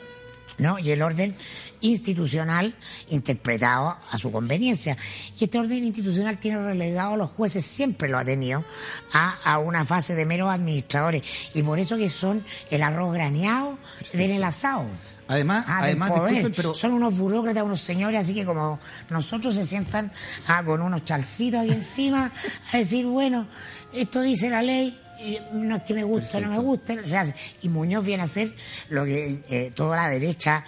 [0.58, 0.78] ¿no?
[0.78, 1.34] Y el orden
[1.80, 2.74] institucional
[3.08, 4.96] interpretado a su conveniencia.
[5.38, 8.64] Y este orden institucional tiene relegado a los jueces, siempre lo ha tenido,
[9.12, 11.22] a, a una fase de meros administradores.
[11.54, 13.78] Y por eso que son el arroz graneado
[14.12, 14.84] del el asado.
[15.28, 16.32] Además, Ah, del además poder.
[16.34, 20.10] disculpen, pero Son unos burócratas, unos señores, así que como nosotros se sientan
[20.48, 22.32] ah, con unos chalcitos ahí encima
[22.72, 23.46] a decir, bueno,
[23.92, 27.34] esto dice la ley, y no es que me guste, no me guste, se hace.
[27.62, 28.54] Y Muñoz viene a hacer
[28.88, 30.64] lo que eh, toda la derecha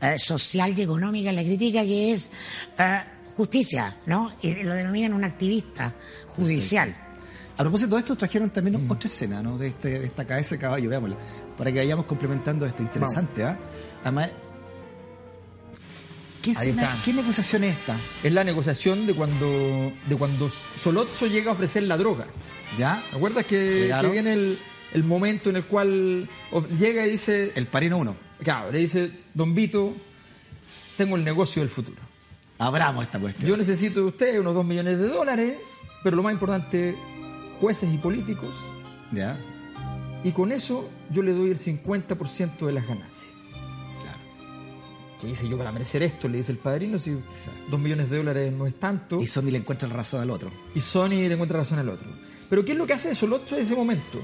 [0.00, 2.30] eh, social y económica le critica, que es
[2.78, 3.00] eh,
[3.36, 4.32] justicia, ¿no?
[4.42, 5.92] Y lo denominan un activista
[6.36, 6.94] judicial.
[7.56, 8.90] a propósito de esto trajeron también Mm.
[8.90, 9.56] otra escena, ¿no?
[9.56, 11.16] De, este, de esta cabeza de caballo, veámosla,
[11.56, 12.82] para que vayamos complementando esto.
[12.82, 13.58] Interesante, ¿ah?
[14.02, 14.30] Además,
[16.44, 17.02] ¿qué, escena- está.
[17.04, 17.96] ¿qué negociación es esta?
[18.22, 22.26] Es la negociación de cuando, de cuando Solozzo llega a ofrecer la droga.
[22.78, 23.02] ¿Ya?
[23.10, 24.58] ¿Te acuerdas que, viene el,
[24.92, 26.28] el momento en el cual
[26.78, 28.16] llega y dice, El parino uno.
[28.42, 29.94] claro, le dice, Don Vito,
[30.96, 31.98] tengo el negocio del futuro.
[32.58, 33.48] Abramos esta cuestión.
[33.48, 35.54] Yo necesito de usted unos dos millones de dólares,
[36.02, 36.94] pero lo más importante,
[37.60, 38.54] jueces y políticos,
[39.12, 39.36] ¿Ya?
[40.22, 43.33] y con eso yo le doy el 50% de las ganancias.
[45.14, 45.20] Claro.
[45.20, 46.28] ¿Qué hice yo para merecer esto?
[46.28, 47.16] Le dice el padrino, si
[47.70, 49.20] dos millones de dólares no es tanto.
[49.20, 50.50] Y Sony le encuentra la razón al otro.
[50.74, 52.08] y Sony le encuentra razón al otro.
[52.50, 54.18] Pero ¿qué es lo que hace Solozzo en ese momento?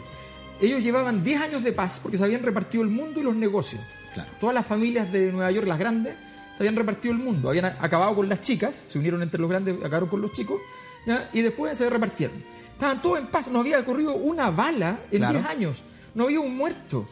[0.60, 3.80] Ellos llevaban 10 años de paz porque se habían repartido el mundo y los negocios.
[4.12, 4.30] Claro.
[4.40, 6.14] Todas las familias de Nueva York, las grandes,
[6.56, 7.48] se habían repartido el mundo.
[7.48, 10.60] Habían acabado con las chicas, se unieron entre los grandes, acabaron con los chicos,
[11.06, 11.30] ¿ya?
[11.32, 12.44] y después se repartieron.
[12.72, 15.38] Estaban todos en paz, no había corrido una bala en Claro.
[15.38, 15.82] 10 años.
[16.14, 17.06] No había un muerto.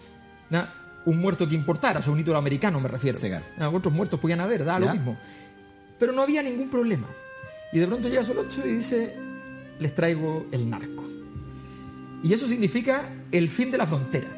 [0.50, 0.74] ¿ya?
[1.08, 3.18] Un muerto que importara, o sea, un hito americano me refiero.
[3.18, 3.44] Sí, claro.
[3.58, 3.70] ¿ya?
[3.70, 4.92] Otros muertos podían haber, da lo ¿Ya?
[4.94, 5.16] mismo.
[5.98, 7.06] Pero no había ningún problema.
[7.72, 9.14] Y de pronto llega Solozzo y dice,
[9.78, 11.04] les traigo el narco.
[12.22, 14.28] Y eso significa el fin de la frontera.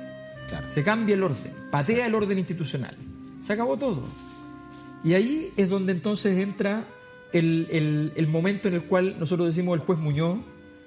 [0.48, 0.68] Claro.
[0.68, 2.96] Se cambia el orden, patea el orden institucional.
[3.40, 4.04] Se acabó todo.
[5.02, 6.84] Y ahí es donde entonces entra
[7.32, 10.38] el, el- el momento en el cual nosotros decimos el juez Muñoz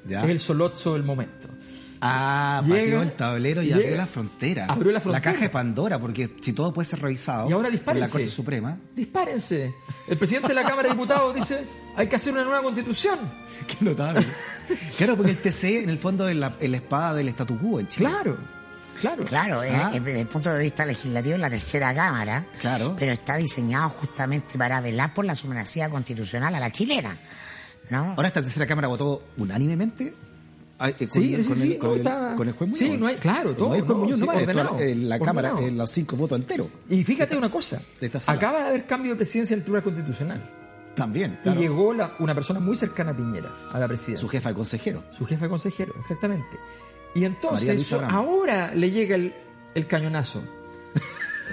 [0.07, 0.23] Ya.
[0.23, 1.47] es el Solozzo del momento.
[2.05, 4.65] Ah, Llega- pateó el tablero y llega- abrió la frontera.
[4.67, 5.21] abrió la frontera.
[5.21, 8.09] caja de Pandora, porque si todo puede ser revisado Y ahora por la.
[8.09, 8.77] Corte Suprema.
[8.95, 9.73] Dispárense.
[10.09, 11.63] El presidente de la Cámara de Diputados dice,
[11.95, 13.17] hay que hacer una nueva constitución.
[13.67, 14.25] Qué notable.
[14.97, 17.79] claro, porque el TC en el fondo es la, es la espada del statu quo
[17.79, 18.09] en Chile.
[18.09, 18.37] Claro,
[18.99, 19.23] claro.
[19.23, 19.91] Claro, eh, Ah.
[19.93, 22.95] eh, desde el punto de vista legislativo es la tercera cámara, Claro.
[22.97, 27.15] pero está diseñado justamente para velar por la supremacía constitucional a la chilena,
[27.89, 28.11] ¿no?
[28.17, 30.13] Ahora esta tercera cámara votó unánimemente
[30.99, 32.77] Sí, sí, con sí, el, con, juez Muñoz.
[32.79, 35.53] Sí, no hay- claro, todo, No hay juez Muñoz, sí, no vale, en la cámara,
[35.59, 36.67] en los cinco votos enteros.
[36.89, 37.81] Y fíjate una cosa,
[38.27, 40.49] acaba de haber cambio de presidencia del Tribunal Constitucional.
[40.95, 44.19] También, Y llegó la- una persona muy cercana a Piñera, a la presidencia.
[44.25, 45.03] su jefa de consejero.
[45.11, 46.57] Su jefe de consejero, exactamente.
[47.15, 49.33] Y entonces ahora le llega el,
[49.75, 50.41] el cañonazo.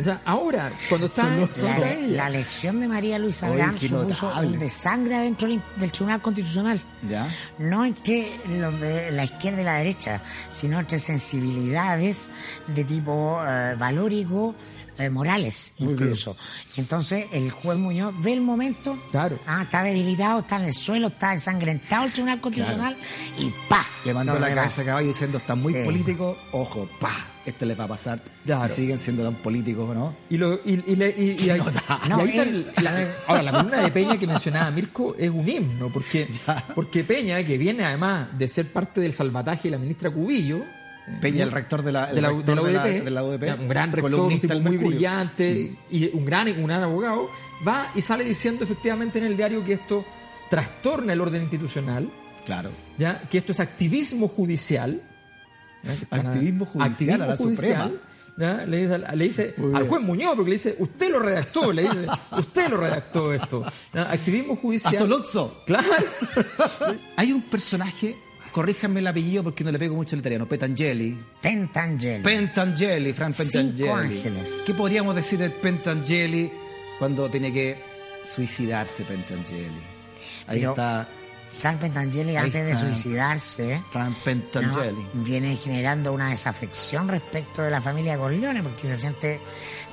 [0.01, 1.23] O sea, ahora, cuando está...
[1.23, 6.81] Son los- La, elección de María Luisa qué supuso un desangre adentro del, Tribunal Constitucional.
[7.09, 7.29] ¿Ya?
[7.59, 12.29] No entre los de la izquierda y la derecha, sino entre sensibilidades
[12.67, 14.55] de tipo eh, valórico,
[14.99, 16.37] eh, morales incluso.
[16.77, 19.39] Y entonces el juez Muñoz ve el momento, Claro.
[19.47, 22.97] ah, está debilitado, está en el suelo, está ensangrentado el Tribunal Constitucional
[23.39, 23.85] y ¡pa!
[24.05, 25.83] Le mandó la cabeza a caballo diciendo, está muy Sí.
[25.85, 27.11] político, ojo, pa,
[27.47, 28.21] este les va a pasar.
[28.45, 28.69] Claro.
[28.69, 30.15] Si siguen siendo tan políticos, ¿no?
[30.29, 31.61] Y, lo, y, y, le- y- y ahí-
[32.07, 35.31] y No, ahí él- el- la- ahora, la columna de Peña que mencionaba Mirko es
[35.31, 36.29] un himno, porque,
[36.75, 40.65] porque Peña, que viene además de ser parte del salvataje de la ministra Cubillo,
[41.21, 43.91] Peña, el rector de la, de la, de la UDP, de la UDP, un gran
[43.91, 47.29] rector, un tipo muy brillante y un gran, un gran abogado,
[47.67, 50.05] va y sale diciendo efectivamente en el diario que esto
[50.49, 52.09] trastorna el orden institucional,
[52.47, 52.71] Claro.
[52.99, 53.21] ¿ya?
[53.29, 55.03] que esto es activismo judicial.
[55.85, 57.91] Están- Activismo judicial a la Suprema.
[58.37, 58.65] ¿ya?
[58.67, 59.89] Le dice, al- le dice Muy al bien.
[59.89, 62.07] juez Muñoz, porque le dice, usted lo redactó, le dice,
[62.39, 63.65] usted lo redactó esto.
[63.93, 64.11] ¿ya?
[64.11, 64.95] Activismo judicial.
[64.95, 65.63] Solozzo.
[65.67, 65.87] Claro.
[67.17, 68.17] Hay un personaje,
[68.53, 71.19] corríjanme el apellido porque no le pego mucho al italiano, Petangeli.
[71.41, 72.23] Pentangeli.
[72.23, 73.89] Pentangeli, Fran Cinco Pentangeli.
[73.91, 74.63] ángeles.
[74.67, 76.51] ¿Qué podríamos decir de Pentangeli
[76.99, 77.83] cuando tiene que
[78.33, 79.81] suicidarse Pentangeli?
[80.47, 81.09] Ahí Pero- está
[81.61, 85.07] Frank Pentangeli, antes de suicidarse, Fran Pentangeli.
[85.13, 85.23] ¿no?
[85.25, 89.41] viene generando una desafección respecto de la familia Corleone porque se siente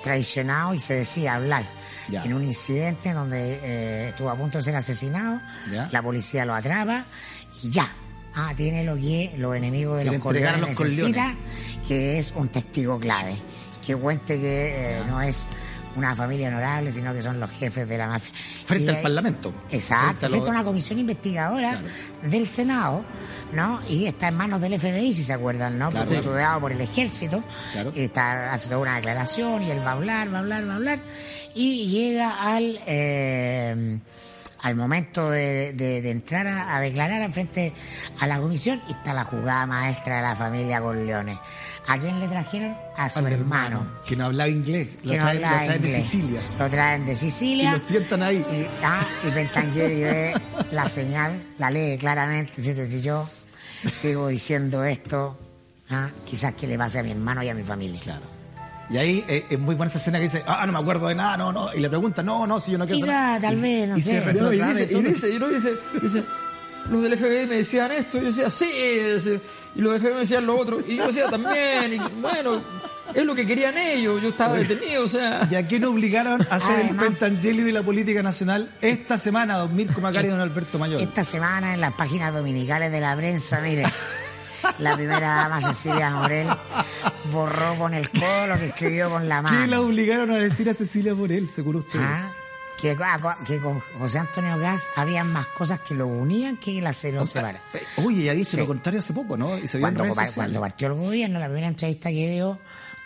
[0.01, 1.65] traicionado y se decide hablar.
[2.09, 2.23] Ya.
[2.23, 5.89] En un incidente donde eh, estuvo a punto de ser asesinado, Ya.
[5.91, 7.05] la policía lo atrapa
[7.61, 7.91] y ya.
[8.33, 11.37] Ah, tiene lo que los enemigos de Quiere los entregar a Corleone los necesitan,
[11.85, 13.35] que es un testigo clave.
[13.85, 15.47] Que cuente que eh, no es
[15.97, 18.31] una familia honorable, sino que son los jefes de la mafia.
[18.65, 19.53] Frente Y al Parlamento.
[19.71, 21.87] Exacto, Frente a frente los- a una comisión investigadora Claro.
[22.29, 23.03] del Senado,
[23.53, 23.81] ¿no?
[23.89, 25.89] Y está en manos del FBI, si se acuerdan, ¿no?
[25.89, 26.07] Claro.
[26.09, 27.43] Custodiado por el ejército.
[27.73, 27.91] Claro.
[27.95, 30.75] Y está haciendo una declaración y él va a hablar, va a hablar, va a
[30.75, 30.99] hablar.
[31.55, 32.79] Y llega al.
[32.85, 33.99] eh,
[34.63, 37.73] al momento de, de- de entrar a, a declarar frente
[38.19, 41.37] a la comisión y está la jugada maestra de la familia Corleone.
[41.87, 42.75] ¿A quién le trajeron?
[42.97, 43.87] A su Al hermano.
[44.05, 44.89] Que no hablaba inglés.
[45.03, 46.01] Lo que no traen, lo de.
[46.01, 46.41] Sicilia.
[46.59, 47.69] Lo traen de Sicilia.
[47.69, 48.37] Y lo sientan ahí.
[48.37, 50.33] Y, ah, y ve
[50.73, 52.61] la señal, la lee claramente.
[52.61, 53.29] Si yo
[53.93, 55.37] sigo diciendo esto,
[55.89, 58.01] ah, quizás que le pase a mi hermano y a mi familia.
[58.01, 58.25] Claro.
[58.89, 61.15] Y ahí eh, es muy buena esa escena que dice, ah, no me acuerdo de
[61.15, 61.73] nada, no, no.
[61.73, 63.41] Y le pregunta, no, no, si yo no quiero Quizá, saber.
[63.41, 64.09] tal Y- vez, no y sé.
[64.11, 65.69] se No, y retrotrae dice, y dice, y no dice,
[66.01, 66.23] dice,
[66.89, 68.69] los del FBI me decían esto, y yo decía, sí,
[69.75, 72.61] y los del FBI me decían lo otro, y yo decía también, y bueno,
[73.13, 75.47] es lo que querían ellos, yo estaba detenido, o sea.
[75.49, 79.57] ¿Y a quién obligaron a ser el Además- Pentangeli de la política nacional esta semana,
[79.57, 81.01] don Mirko Macari y don Alberto Mayor?
[81.01, 83.83] Esta semana en las páginas dominicales de la prensa, mire,
[84.79, 86.47] la primera dama Cecilia Morel
[87.31, 89.57] borró con el codo lo que escribió con la mano.
[89.59, 92.05] ¿Qué la obligaron a decir a Cecilia Morel, según ustedes?
[92.05, 92.31] Ah,
[92.79, 97.03] que, ah, que con José Antonio Gas había más cosas que lo unían que las
[97.05, 97.61] lo separaban.
[97.73, 98.57] Eh, Oye, ya dice Sí.
[98.57, 99.57] lo contrario hace poco, ¿no?
[99.57, 100.03] Y se Cuando,
[100.35, 102.59] cuando partió el gobierno, la primera entrevista que dio,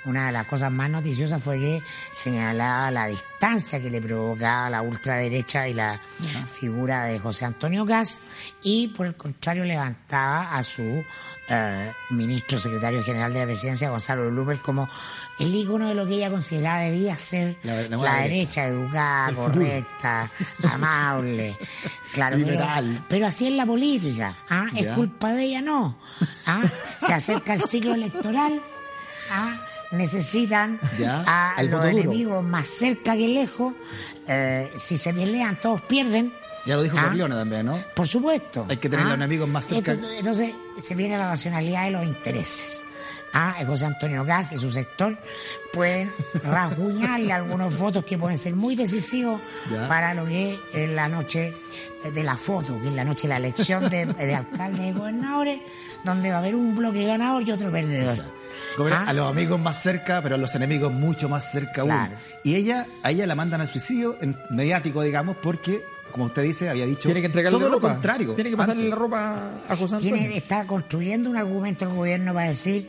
[0.06, 4.82] una de las cosas más noticiosas fue que señalaba la distancia que le provocaba la
[4.82, 6.02] ultraderecha y la
[6.48, 8.20] figura de José Antonio Gas
[8.64, 11.04] y por el contrario levantaba a su
[11.54, 14.88] eh, ministro secretario general de la presidencia, Gonzalo Luper, como
[15.38, 19.34] el ícono de lo que ella consideraba debía ser La- la, la nueva derecha, educada,
[19.34, 20.30] correcta,
[20.72, 21.58] amable,
[22.14, 23.06] claro, pero- Liberal.
[23.10, 24.34] pero así es la política.
[24.50, 24.68] ¿ah?
[24.76, 25.98] Es culpa de ella, no.
[26.46, 26.62] ¿ah?
[27.06, 28.62] Se acerca el ciclo electoral.
[29.30, 29.60] ¿ah?
[29.92, 31.22] Necesitan Ya,
[31.58, 31.88] a los duro.
[31.88, 33.74] enemigos más cerca que lejos.
[34.26, 36.32] Eh, si se pelean, todos pierden.
[36.66, 37.06] Ya lo dijo ¿ah?
[37.08, 37.78] Corleone también, ¿no?
[37.96, 38.66] Por supuesto.
[38.70, 39.94] Hay que tener los enemigos más cerca.
[39.94, 42.84] Entonces, se viene la racionalidad de los intereses.
[43.34, 45.18] Ah, José Antonio Gas y su sector
[45.72, 46.12] pueden
[46.44, 49.88] rasguñarle algunos votos que pueden ser muy decisivos Ya.
[49.88, 51.54] para lo que es la noche
[52.14, 55.62] de la foto, que es la noche de la elección de, de alcaldes y gobernadores,
[56.04, 58.26] donde va a haber un bloque ganador y otro perdedor.
[58.92, 61.90] Ah, A los amigos más cerca, pero a los enemigos mucho más cerca aún.
[61.92, 62.14] Claro.
[62.44, 66.70] Y ella, a ella la mandan al suicidio en mediático, digamos, porque, como usted dice,
[66.70, 68.34] había dicho Tiene que entregarle todo la lo contrario.
[68.36, 68.90] Tiene que pasarle antes.
[68.90, 70.16] la ropa a José Antonio.
[70.16, 72.88] tiene, está construyendo un argumento el gobierno para decir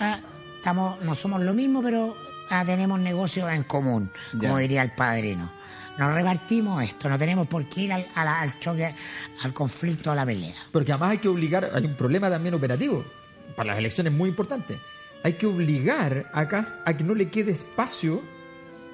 [0.00, 0.20] ah,
[0.56, 2.16] estamos no somos lo mismo pero
[2.50, 4.58] ah, tenemos negocios en común como Ya.
[4.58, 5.50] diría el padrino
[5.98, 8.94] nos repartimos esto no tenemos por qué ir al, a la- al choque
[9.42, 13.04] al conflicto a la pelea Porque además hay que obligar, hay un problema también operativo,
[13.56, 14.78] para las elecciones muy importante.
[15.24, 18.22] Hay que obligar a Cast a que no le quede espacio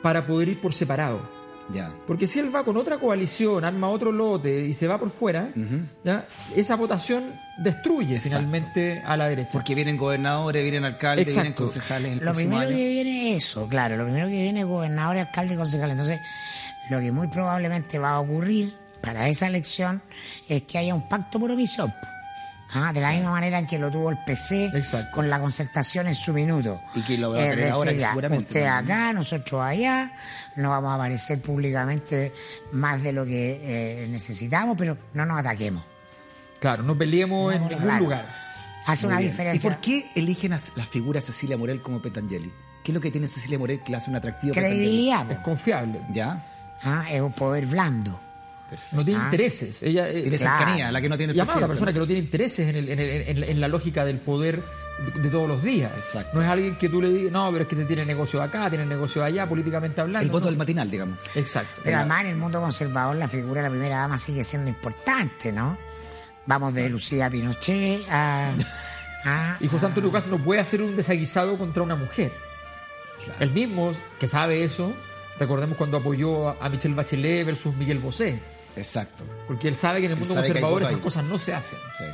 [0.03, 1.38] para poder ir por separado.
[1.72, 1.90] Ya.
[2.07, 5.50] Porque si él va con otra coalición, arma otro lote y se va por fuera,
[6.02, 6.26] ¿ya?
[6.57, 8.38] esa votación destruye Exacto.
[8.38, 9.50] finalmente a la derecha.
[9.52, 11.42] Porque vienen gobernadores, vienen alcaldes, Exacto.
[11.42, 12.12] vienen concejales.
[12.12, 12.70] el Lo primero año.
[12.76, 15.90] que viene es eso, claro, lo primero que viene es gobernador, alcalde y concejal.
[15.90, 16.20] Entonces,
[16.90, 20.00] lo que muy probablemente va a ocurrir para esa elección
[20.48, 21.92] es que haya un pacto por omisión.
[22.74, 25.11] Ah, de la misma manera en que lo tuvo el PC Exacto.
[25.14, 26.81] con la concertación en su minuto.
[26.94, 28.96] Y que lo va a tener ahora, seguramente, usted también.
[28.98, 30.12] acá, nosotros allá,
[30.57, 32.33] no vamos a aparecer públicamente
[32.72, 33.61] más de lo que
[34.02, 35.83] eh, necesitamos, pero no nos ataquemos.
[36.61, 38.04] Claro, no peleemos en ningún Claro.
[38.04, 38.26] lugar.
[38.87, 39.31] Hace Muy una bien.
[39.33, 39.68] diferencia.
[39.68, 42.52] ¿Y por qué eligen a la figura de Cecilia Morel como Petangeli?
[42.85, 44.54] ¿Qué es lo que tiene Cecilia Morel que le hace un atractivo?
[44.54, 45.31] Credibilidad.
[45.31, 46.00] Es confiable.
[46.12, 46.44] ¿Ya?
[46.85, 48.18] Ah, es un poder blando.
[48.68, 48.96] Perfecto.
[48.96, 49.24] No tiene Ah.
[49.24, 49.83] intereses.
[49.83, 52.20] Ella, eh, Tiene cercanía, la que no tiene el una presidente, persona que no tiene
[52.22, 54.62] intereses en, el- en el- en- en la lógica del poder
[55.14, 55.92] de, de todos los días.
[55.96, 56.31] Exacto.
[56.37, 58.68] No es alguien que tú le digas, no, pero es que te tiene negocio acá,
[58.68, 60.24] tiene negocio allá, políticamente hablando.
[60.24, 60.50] El voto ¿no?
[60.50, 61.18] del matinal, digamos.
[61.35, 61.81] Exacto.
[61.85, 65.50] Pero además en el mundo conservador la figura de la primera dama sigue siendo importante,
[65.52, 65.78] ¿no?
[66.46, 68.52] Vamos de Lucía Pinochet a...
[69.24, 72.33] a- Y José Antonio Lucas no puede hacer un desaguisado contra una mujer.
[73.24, 73.40] Claro.
[73.40, 74.92] El mismo que sabe eso,
[75.38, 78.38] recordemos cuando apoyó a- a Michelle Bachelet versus Miguel Bosé,
[78.79, 79.25] Exacto.
[79.47, 81.01] porque él sabe que en el Él mundo conservador esas ahí.
[81.01, 81.79] cosas no se hacen.
[81.99, 82.05] Sí.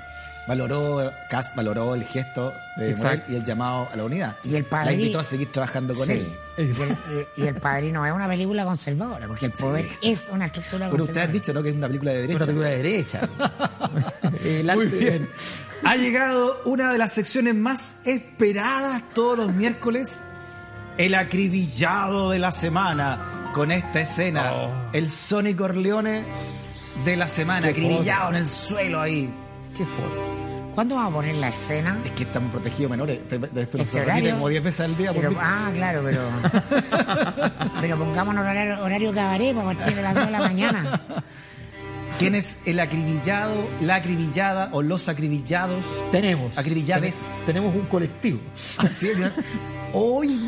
[0.46, 2.94] Valoró, Cast valoró el gesto de.
[2.96, 4.36] Morel y el llamado a la unidad.
[4.44, 6.12] Y el padre- La invitó a seguir trabajando con Sí.
[6.12, 6.28] él.
[6.58, 10.90] Y el, y- El Padrino es una película conservadora, porque el poder es una estructura
[10.90, 11.30] Pero usted conservadora.
[11.30, 11.62] ha dicho, ¿no?
[11.62, 12.36] Que es una película de Es derecha.
[12.36, 13.28] una película de derecha.
[14.44, 15.30] El Muy bien.
[15.84, 20.20] Ha llegado una de las secciones más esperadas todos los miércoles.
[20.98, 23.43] El acribillado de la semana.
[23.54, 24.52] Con esta escena.
[24.52, 24.70] Oh.
[24.92, 26.24] El Sonic Corleone
[27.04, 27.68] de la semana.
[27.68, 29.32] Acribillado en el suelo ahí.
[29.78, 30.22] Qué foto.
[30.74, 32.00] ¿Cuándo vamos a poner la escena?
[32.04, 33.20] Es que estamos protegidos menores.
[33.30, 35.12] De esto Este se repite como 10 veces al día.
[35.12, 36.28] Pero- ah, claro, pero.
[37.80, 41.00] pero pongámonos horario, horario cabaret para partir de las 2 de la mañana.
[42.18, 45.84] ¿Quién es el acribillado, la acribillada o los acribillados?
[46.10, 46.58] Tenemos.
[46.58, 47.14] Acribillades.
[47.14, 48.40] Ten- Tenemos un colectivo.
[48.78, 49.18] Así es.
[49.92, 50.40] Hoy,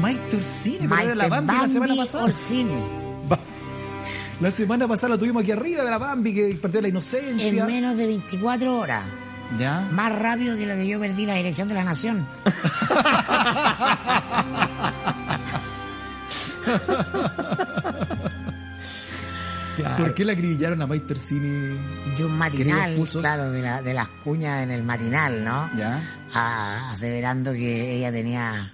[0.00, 2.24] Maite Orsini, pero la Bambi la semana pasada.
[2.24, 3.00] Orsini.
[4.40, 7.66] La semana pasada lo tuvimos aquí arriba de la Bambi que perdió la En inocencia.
[7.66, 9.04] menos de 24 horas.
[9.58, 9.86] ¿Ya?
[9.92, 12.26] Más rápido que lo que yo perdí la dirección de la nación.
[19.76, 19.96] Claro.
[20.04, 21.78] ¿Por qué la acribillaron a Maite Orsini?
[22.16, 25.70] De un matinal, claro, de, la- de las cuñas en el matinal, ¿no?
[25.76, 26.00] ¿Ya?
[26.34, 28.72] A- aseverando que ella tenía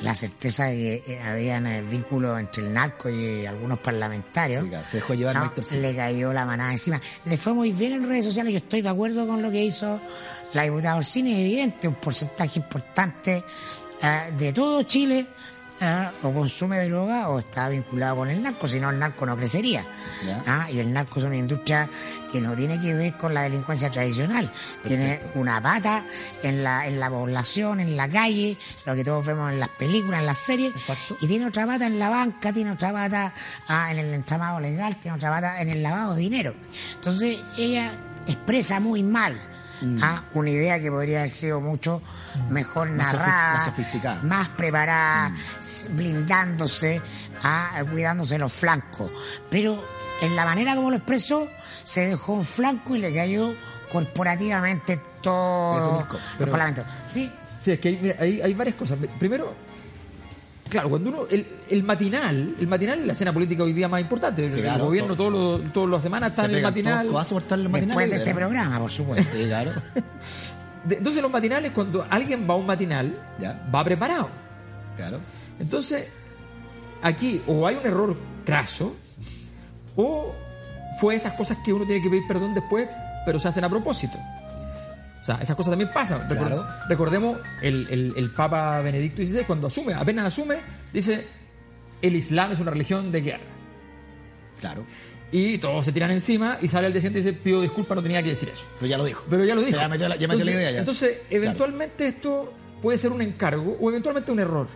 [0.00, 4.64] la certeza de que eh, habían eh, vínculos entre el narco y algunos parlamentarios.
[4.64, 7.00] Sí, se dejó llevar No, le cayó la manada encima.
[7.24, 8.52] Le fue muy bien en redes sociales.
[8.52, 10.00] Yo estoy de acuerdo con lo que hizo
[10.52, 11.32] la diputada Orsini.
[11.32, 13.44] Es evidente, un porcentaje importante
[14.02, 15.26] eh, de todo Chile
[15.80, 18.66] eh, o consume droga o está vinculado con el narco.
[18.66, 19.86] Si no, el narco no crecería.
[20.46, 21.88] Ah, y el narco es una industria
[22.32, 24.52] que no tiene que ver con la delincuencia tradicional.
[24.84, 26.04] Tiene una pata
[26.42, 30.20] en la, en la población, en la calle, lo que todos vemos en las películas,
[30.20, 30.72] en las series.
[30.72, 31.16] Exacto.
[31.20, 33.32] Y tiene otra pata en la banca, tiene otra pata
[33.68, 36.54] ah, en el entramado legal, tiene otra pata en el lavado de dinero.
[36.94, 37.92] Entonces ella
[38.26, 39.40] expresa muy mal
[40.02, 42.02] ah, una idea que podría haber sido mucho
[42.50, 42.96] mejor Mm.
[42.96, 44.22] Más narrada, más sofisticada.
[44.22, 47.00] más preparada, s- blindándose,
[47.42, 49.10] ah, cuidándose los flancos.
[49.50, 49.82] Pero
[50.20, 51.48] en la manera como lo expresó,
[51.84, 53.54] se dejó un flanco y le cayó
[53.90, 56.06] corporativamente todo
[56.38, 56.84] pero- parlamentos.
[57.12, 58.98] Sí, Sí, es que hay, mira, hay, hay varias cosas.
[59.18, 59.54] Primero,
[60.68, 61.22] claro, cuando uno.
[61.30, 64.46] El, el matinal, el matinal es la escena política hoy día más importante.
[64.46, 67.06] el, claro, gobierno todo- todos los, todas las semanas está Se en el matinal.
[67.54, 67.86] en el matinal.
[67.88, 69.36] después de este programa, por supuesto.
[69.36, 69.72] Sí, claro.
[70.84, 73.60] De- Entonces, los matinales, cuando alguien va a un matinal, Ya.
[73.74, 74.28] va preparado.
[74.96, 75.18] Claro.
[75.60, 76.08] Entonces,
[77.02, 78.94] aquí o hay un error craso,
[79.96, 80.34] o
[81.00, 82.88] fue esas cosas que uno tiene que pedir perdón después,
[83.26, 84.18] pero se hacen a propósito.
[85.20, 86.26] O sea, esas cosas también pasan.
[86.28, 86.66] Claro.
[86.88, 90.56] Recordemos el, el- el Papa Benedicto XVI, cuando asume, apenas asume,
[90.92, 91.26] dice:
[92.00, 93.44] el Islam es una religión de guerra.
[94.60, 94.84] Claro.
[95.30, 98.02] Y todos se tiran encima y sale al día siguiente y dice: pido disculpas, no
[98.02, 98.66] tenía que decir eso.
[98.78, 99.24] Pero ya lo dijo.
[99.28, 99.76] Pero ya lo dijo.
[99.78, 100.78] Ya metió la- ya metió la entonces, idea, ya.
[100.78, 104.68] entonces, eventualmente esto puede ser un encargo o eventualmente un error.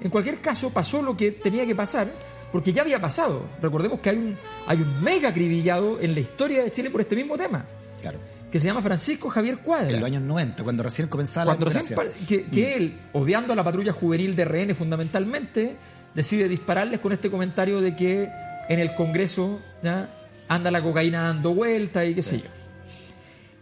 [0.00, 2.08] En cualquier caso, pasó lo que tenía que pasar,
[2.52, 3.44] porque ya había pasado.
[3.62, 7.16] Recordemos que hay un, hay un mega acribillado en la historia de Chile por este
[7.16, 7.64] mismo tema,
[8.02, 8.18] Claro.
[8.50, 9.88] Que se llama Francisco Javier Cuadra.
[9.90, 13.56] En los años 90, cuando recién comenzaba Cuando la recién que, que él, odiando a
[13.56, 15.76] la patrulla juvenil de RN fundamentalmente,
[16.14, 18.28] decide dispararles con este comentario de que
[18.68, 20.08] en el Congreso ¿ya?
[20.48, 22.44] anda la cocaína dando vueltas y qué sé yo.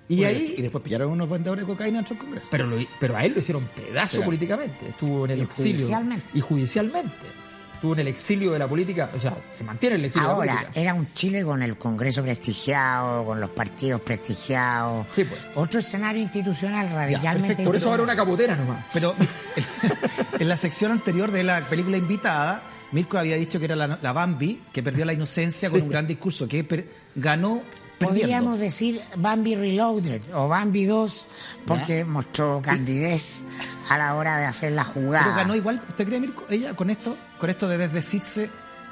[0.06, 2.48] Y Bueno, ahí y después pillaron unos vendedores de cocaína en el Congreso.
[2.50, 4.88] pero, lo- pero a él lo hicieron pedazo políticamente.
[4.90, 5.76] Estuvo en el Y exilio.
[5.78, 6.26] judicialmente.
[6.34, 7.26] Y judicialmente.
[7.74, 10.32] Estuvo en el exilio de la política, o sea, se mantiene en el exilio de
[10.32, 10.80] la Ahora, política.
[10.80, 15.06] era un Chile con el Congreso prestigiado, con los partidos prestigiados.
[15.12, 15.40] Sí, pues.
[15.54, 17.48] Otro escenario institucional radicalmente.
[17.48, 18.84] Perfecto, por eso ahora una capotera nomás.
[18.92, 19.14] Pero
[20.38, 24.12] en la sección anterior de la película invitada, Mirko había dicho que era la, la
[24.12, 27.62] Bambi, que perdió la inocencia con un gran discurso, que per- ganó.
[27.98, 31.26] Podríamos decir Bambi Reloaded o Bambi 2,
[31.66, 33.42] porque mostró candidez
[33.88, 35.24] a la hora de hacer la jugada.
[35.24, 36.44] Pero ganó igual, ¿usted cree, Mirko?
[36.50, 38.50] Ella con esto, con esto de desdecirse,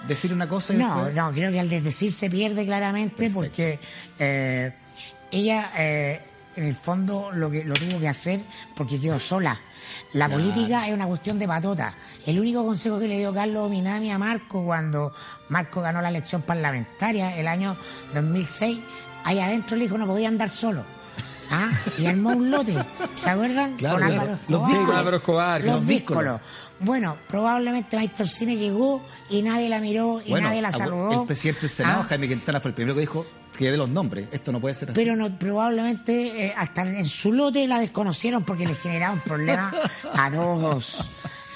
[0.09, 3.79] decir una cosa y No, después- no, creo que al desdecir se pierde claramente porque
[4.19, 4.73] eh,
[5.31, 6.21] ella, eh,
[6.57, 8.41] en el fondo, lo que lo tuvo que hacer
[8.77, 9.59] porque quedó sola.
[10.15, 11.95] La política es una cuestión de patota.
[12.27, 15.15] El único consejo que le dio Carlos Minami a Marco cuando
[15.49, 17.79] Marco ganó la elección parlamentaria el año
[18.13, 18.79] 2006,
[19.25, 20.85] ahí adentro le dijo no podía andar solo.
[21.53, 21.71] ¿Ah?
[21.99, 22.75] Y armó un lote,
[23.15, 23.77] ¿se acuerdan?
[23.77, 24.23] Claro, Con claro.
[24.23, 24.71] Álvaro Los Escobar.
[24.81, 26.41] Sí, con Álvaro Escobar, Los los díscolos.
[26.81, 31.21] Bueno, probablemente Maestro Cine llegó y nadie la miró y Bueno, nadie la agu- saludó.
[31.21, 33.27] El presidente del Senado, Ah, Jaime Quintana, fue el primero que dijo
[33.57, 34.29] que de los nombres.
[34.33, 34.99] Esto no puede ser así.
[34.99, 39.73] Pero no, probablemente eh, hasta en su lote la desconocieron porque les generaba un problema
[40.15, 41.07] a todos.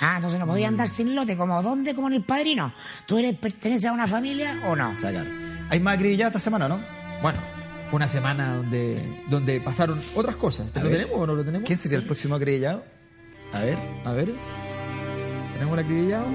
[0.02, 1.94] Ah, entonces no podía andar sin lote, como ¿dónde?
[1.94, 2.72] Como en el padrino.
[3.06, 4.94] ¿Tú eres, perteneces a una familia o no?
[4.94, 5.26] Sacar.
[5.70, 6.80] Hay más acribilladas esta semana, ¿no?
[7.22, 7.40] Bueno,
[7.90, 10.70] fue una semana donde, donde pasaron otras cosas.
[10.74, 10.92] ¿Lo ver.
[10.92, 11.66] tenemos o no lo tenemos?
[11.66, 12.84] ¿Quién sería el próximo acribillado?
[13.52, 13.78] A ver.
[14.04, 14.34] A ver.
[15.52, 16.26] ¿Tenemos el acribillado?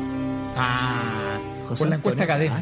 [0.55, 2.53] Ah, José por la encuesta Cadem.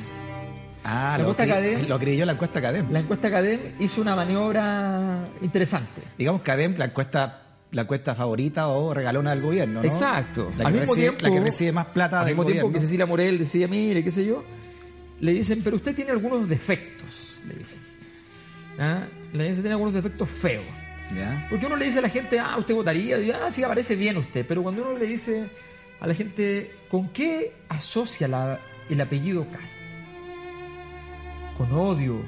[0.84, 1.88] Ah, La lo, encuesta Cadem.
[1.88, 2.92] lo acribilló la encuesta Cadem.
[2.92, 6.02] La encuesta Cadem hizo una maniobra interesante.
[6.18, 9.88] Digamos Cadem, la encuesta la encuesta favorita o regalona del gobierno, ¿no?
[9.88, 10.52] Exacto.
[10.58, 12.64] La al que, mismo recibe, tiempo, la que recibe más plata al del mismo tiempo
[12.64, 12.74] gobierno.
[12.82, 14.44] que Cecilia Morel decía, mire, qué sé yo,
[15.20, 17.80] le dicen, pero usted tiene algunos defectos, le dicen.
[18.80, 19.05] ¿Ah?
[19.34, 20.63] Le dicen, tiene algunos defectos feos.
[21.15, 21.47] ¿Ya?
[21.49, 24.17] Porque uno le dice a la gente, ah, usted votaría, y, ah, sí, aparece bien
[24.17, 24.45] usted.
[24.47, 25.49] Pero cuando uno le dice
[25.99, 28.59] a la gente, ¿con qué asocia la-
[28.89, 29.77] el apellido Cast?
[31.57, 32.21] Con odio,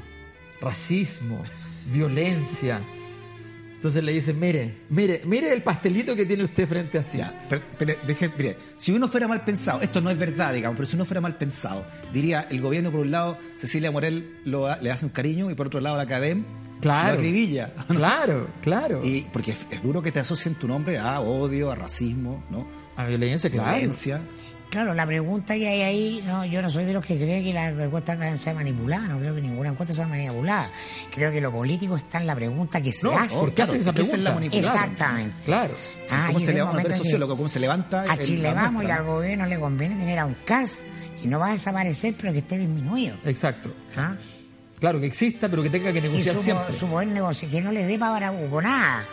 [0.59, 1.43] racismo,
[1.93, 2.81] violencia.
[3.81, 7.17] Entonces le dicen, mire, mire, mire el pastelito que tiene usted frente a sí.
[7.17, 10.77] Ya, pero, pero deje- mire, si uno fuera mal pensado, esto no es verdad, digamos,
[10.77, 14.67] pero si uno fuera mal pensado, diría el gobierno por un lado, Cecilia Morel lo
[14.79, 16.43] le hace un cariño y por otro lado la Cadem
[16.79, 17.15] Claro.
[17.15, 17.73] acribilla.
[17.87, 19.01] Claro, claro.
[19.03, 22.67] Y porque es, es duro que te asocien tu nombre a odio, a racismo, ¿no?
[22.95, 23.71] a violencia, claro.
[23.71, 24.21] Violencia.
[24.71, 27.53] Claro, la pregunta que hay ahí, no, yo no soy de los que cree que
[27.53, 30.71] la encuesta sea manipulada, no creo que ninguna encuesta sea manipulada.
[31.13, 33.35] Creo que lo político está en la pregunta que se No, hace.
[33.37, 34.33] ¿por qué hacen esa esa es la pregunta?
[34.33, 34.73] manipulación.
[34.83, 35.35] Exactamente.
[35.43, 35.73] Claro.
[36.09, 39.05] Ah, ¿Cómo y se levanta, el sociólogo, cómo se levanta A Chile vamos y al
[39.05, 39.13] ¿no?
[39.15, 40.79] gobierno le conviene tener a un CAS
[41.21, 43.17] que no va a desaparecer, pero que esté disminuido.
[43.25, 43.73] Exacto.
[43.97, 44.15] ¿Ah?
[44.79, 46.73] Claro, que exista, pero que tenga que negociar su, siempre.
[46.73, 49.05] su poder negoci- que no les dé para con nada.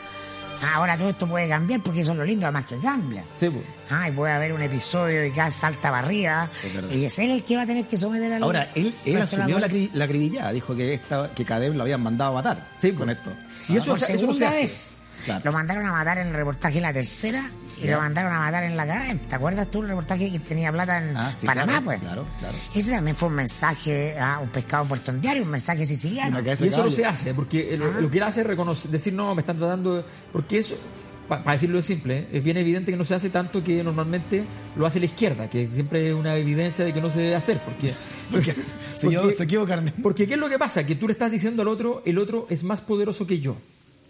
[0.63, 3.25] Ah, Ahora todo esto puede cambiar porque eso es lo lindo, además que cambia.
[3.37, 3.65] Sí, pues.
[3.91, 6.91] Ah, y puede haber un episodio y CAS salta barriga Es verdad.
[6.91, 9.69] y es él el que va a tener que someter al Ahora, él, asumió la,
[9.95, 13.17] la acribillada, dijo que, esta, que Cadem lo habían mandado a matar Sí, con pues.
[13.19, 13.33] esto.
[13.69, 14.61] Y eso, Por eso no se hace.
[14.63, 15.01] vez.
[15.25, 15.43] Claro.
[15.45, 17.51] Lo mandaron a matar en el reportaje La Tercera
[17.83, 19.21] y lo mandaron a matar en la cadena.
[19.29, 22.01] ¿Te acuerdas tú el reportaje que tenía plata en Ah, sí, Panamá, claro, pues?
[22.01, 22.59] claro, claro.
[22.75, 26.41] Ese también fue un mensaje, ah, un pescado en Puerto Diario, un mensaje siciliano.
[26.41, 28.01] Y eso no se hace, porque lo, Ah.
[28.01, 30.05] lo que él hace es reconocer, decir, no, me están tratando de...
[30.33, 30.77] Porque eso,
[31.29, 32.29] para decirlo de simple, ¿eh?
[32.33, 34.45] es bien evidente que no se hace tanto que normalmente
[34.77, 37.59] lo hace la izquierda, que siempre es una evidencia de que no se debe hacer,
[37.59, 37.93] porque...
[38.31, 38.55] Porque
[38.97, 39.93] se equivo- se equivocaron.
[40.03, 40.85] Porque ¿qué es lo que pasa?
[40.85, 43.57] Que tú le estás diciendo al otro, el otro es más poderoso que yo.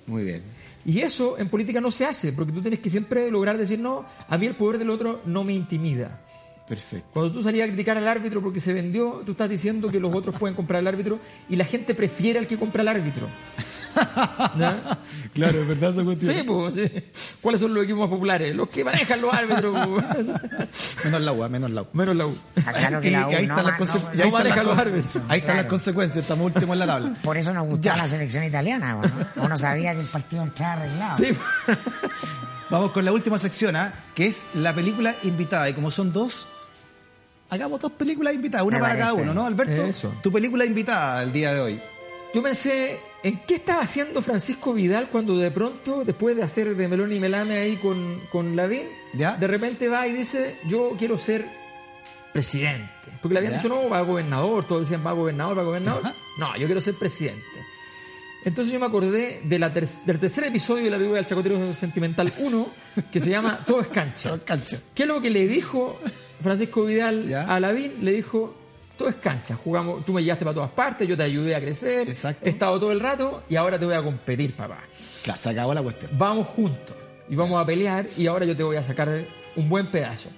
[0.07, 0.43] Muy bien.
[0.89, 4.07] Y eso en política no se hace, porque tú tienes que siempre lograr decir, no,
[4.27, 6.19] a mí el poder del otro no me intimida.
[6.67, 7.11] Perfecto.
[7.13, 10.15] Cuando tú salías a criticar al árbitro porque se vendió, tú estás diciendo que los
[10.15, 11.19] otros pueden comprar al árbitro
[11.51, 13.27] y la gente prefiere al que compra al árbitro.
[14.59, 14.99] ¿Ya?
[15.35, 16.35] Claro, es verdad esa cuestión.
[16.35, 16.75] Sí, pues.
[16.75, 16.91] sí.
[17.41, 18.55] ¿Cuáles son los equipos más populares?
[18.55, 19.87] Los que manejan los árbitros.
[19.89, 20.27] pues.
[21.05, 21.87] Menos la U, menos la U.
[21.93, 22.37] Menos la U.
[22.57, 24.57] Está claro que Y- la y ahí U no están las no- no están las
[24.65, 25.25] los con- árbitros.
[25.29, 25.69] Ahí están las Claro.
[25.69, 27.15] consecuencias, estamos últimos en la tabla.
[27.23, 28.95] Por eso nos gustaba la selección italiana,
[29.37, 29.43] ¿no?
[29.45, 31.17] Uno sabía que el partido entraba arreglado.
[31.17, 31.29] Sí.
[32.71, 33.95] Vamos con la última sección, ¿ah?
[34.15, 35.69] que es la película invitada.
[35.71, 36.49] Y como son dos,
[37.49, 39.85] hagamos dos películas invitadas, una Me para cada uno, ¿no, Alberto?
[39.85, 40.15] Eso.
[40.23, 41.81] Tu película invitada el día de hoy.
[42.35, 46.89] Yo pensé, ¿en qué estaba haciendo Francisco Vidal cuando de pronto, después de hacer de
[46.89, 49.37] Melón y Melame ahí con, con Lavín, ¿Ya?
[49.37, 51.47] de repente va y dice, yo quiero ser
[52.33, 52.89] presidente?
[53.21, 53.59] Porque le habían ¿Ya?
[53.59, 56.03] dicho, no, va a gobernador, todos decían, va a gobernador, va a gobernador.
[56.07, 56.15] Ajá.
[56.39, 57.43] No, yo quiero ser presidente.
[58.45, 61.75] Entonces yo me acordé de la ter- del tercer episodio de la película del Chacotero
[61.75, 62.69] Sentimental 1,
[63.13, 64.39] que se llama Todo es cancha.
[64.45, 64.79] Cancha.
[64.95, 65.99] ¿Qué es lo que le dijo
[66.41, 67.43] Francisco Vidal ¿Ya?
[67.43, 67.93] a Lavín?
[68.03, 68.55] Le dijo,
[68.99, 72.09] todo es cancha, jugamos, tú me llevaste para todas partes, yo te ayudé a crecer,
[72.09, 72.45] Exacto.
[72.45, 74.81] he estado todo el rato y ahora te voy a competir, papá.
[75.23, 76.11] Claro, se acabó la cuestión.
[76.19, 76.97] Vamos juntos
[77.31, 79.25] y vamos a pelear y ahora yo te voy a sacar
[79.57, 80.29] un buen pedazo.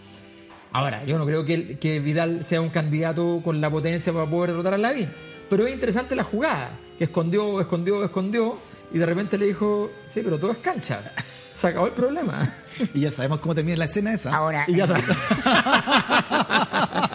[0.72, 4.50] Ahora, yo no creo que, que Vidal sea un candidato con la potencia para poder
[4.50, 5.10] derrotar a Lavín.
[5.48, 8.56] Pero es interesante la jugada, que escondió, escondió, escondió,
[8.92, 11.12] y de repente le dijo, sí, pero todo es cancha.
[11.54, 12.54] Se acabó el problema.
[12.94, 14.34] Y ya sabemos cómo termina la escena esa.
[14.34, 15.04] Ahora, Y ya sabes.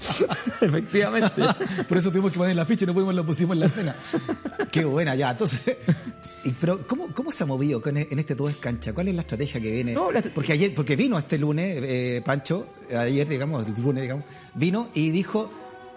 [0.00, 0.24] Sí,
[0.60, 1.42] efectivamente.
[1.88, 3.94] Por eso tuvimos que poner la ficha y no pudimos lo pusimos en la escena.
[4.70, 5.30] Qué buena, ya.
[5.32, 5.76] Entonces,
[6.44, 8.92] y- pero ¿cómo, ¿cómo se ha movido con e- en este todo es cancha?
[8.92, 9.92] ¿Cuál es la estrategia que viene?
[9.94, 14.24] No, la- Porque ayer, porque vino este lunes, eh, Pancho, ayer, digamos, el lunes, digamos,
[14.54, 15.50] vino y dijo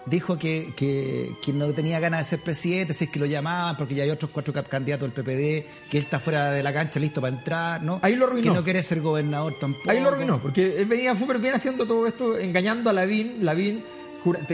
[0.06, 3.76] dijo que, que, que no tenía ganas de ser presidente, si es que lo llamaban,
[3.76, 6.98] porque ya hay otros cuatro candidatos del PPD, que él está fuera de la cancha,
[7.00, 8.00] listo para entrar, ¿no?
[8.02, 8.42] Ahí lo arruinó.
[8.52, 9.90] Que no quiere ser gobernador tampoco.
[9.90, 13.84] Ahí lo arruinó, porque él venía súper bien haciendo todo esto, engañando a Lavín, Lavín,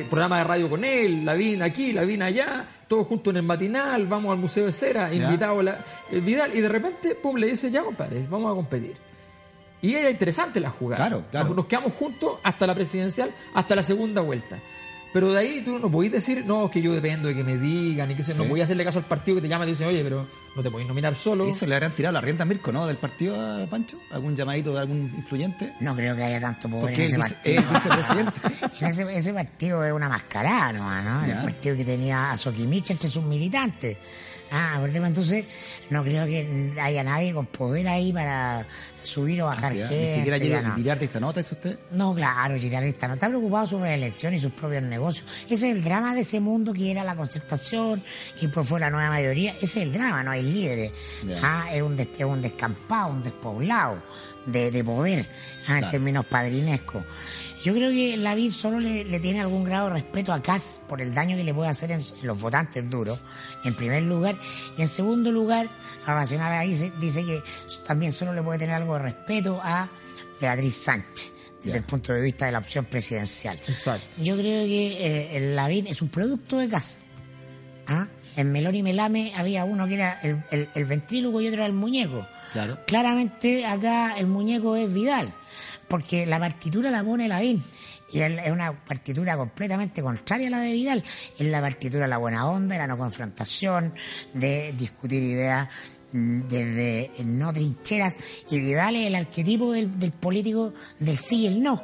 [0.09, 4.33] programa de radio con él, Lavín aquí, Lavín allá, todo junto en el matinal, vamos
[4.33, 5.25] al Museo de Cera, Ya.
[5.27, 8.95] invitado la, el Vidal, y de repente, pum, le dice, ya compadre, vamos a competir.
[9.81, 11.07] Y era interesante la jugada.
[11.07, 11.49] Claro, claro.
[11.49, 14.59] Nos, nos quedamos juntos hasta la presidencial, hasta la segunda vuelta.
[15.13, 17.57] Pero de ahí tú no podés decir, no, es que yo dependo de que me
[17.57, 19.69] digan y que se, no voy a hacerle caso al partido que te llama y
[19.69, 21.49] te dice, oye, pero no te podéis nominar solo.
[21.49, 22.87] ¿Eso le habrán tirado la rienda a Mirko, no?
[22.87, 23.97] ¿Del partido a Pancho?
[24.11, 25.73] ¿Algún llamadito de algún influyente?
[25.81, 27.73] no creo que haya tanto poder Porque en es ese vice- partido.
[27.73, 28.41] vicepresidente.
[28.87, 31.27] Ese, ese partido es una mascarada nomás, ¿no?
[31.27, 31.39] Ya.
[31.39, 33.97] El partido que tenía a Sokimich entre sus militantes.
[34.51, 35.45] Ah, por ejemplo, entonces
[35.91, 38.67] no creo que haya nadie con poder ahí para
[39.03, 39.87] subir o bajar Así, ¿eh?
[39.87, 40.03] gente.
[40.09, 40.73] Ni siquiera llega no.
[40.73, 41.79] a tirar de esta nota, ¿es usted?
[41.93, 45.27] No, claro, Girardista no está preocupado sobre la elección y sus propios negocios.
[45.45, 48.03] Ese es el drama de ese mundo que era la concertación
[48.41, 49.53] y pues fue la nueva mayoría.
[49.61, 50.93] Ese es el drama, no hay líderes.
[51.43, 54.03] Ah, es un, des- es un descampado, un despoblado
[54.47, 55.27] de, de poder
[55.69, 57.05] ah, en términos padrinescos.
[57.63, 61.03] Yo creo que Lavín solo le, le tiene algún grado de respeto a Kass por
[61.03, 63.19] el daño que le puede hacer en, en los votantes duros,
[63.65, 64.37] en primer lugar.
[64.77, 65.69] Y en segundo lugar,
[66.07, 67.43] la racional ahí dice, dice que
[67.87, 69.89] también solo le puede tener algo de respeto a
[70.41, 71.33] Beatriz Sánchez,
[71.63, 73.59] desde el punto de vista de la opción presidencial.
[73.67, 74.07] Exacto.
[74.23, 76.99] Yo creo que eh, el Lavín es un producto de Kass.
[77.89, 78.07] ¿Ah?
[78.37, 82.25] En Melón y Melame había uno que era el, el, y otro era el muñeco.
[82.53, 82.79] Claro.
[82.87, 85.35] Claramente acá el muñeco es Vidal,
[85.89, 87.65] porque la partitura la pone Lavín.
[88.11, 91.03] Y es una partitura completamente contraria a la de Vidal.
[91.39, 93.93] Es la partitura de la buena onda, de la no confrontación,
[94.33, 95.69] de discutir ideas
[96.13, 98.17] mm, desde no trincheras.
[98.51, 101.83] Y Vidal es el arquetipo del, del político del sí y el no.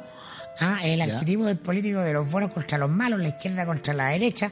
[0.61, 1.05] Ah, el Ya.
[1.05, 4.51] arquetipo del político de los buenos contra los malos, la izquierda contra la derecha,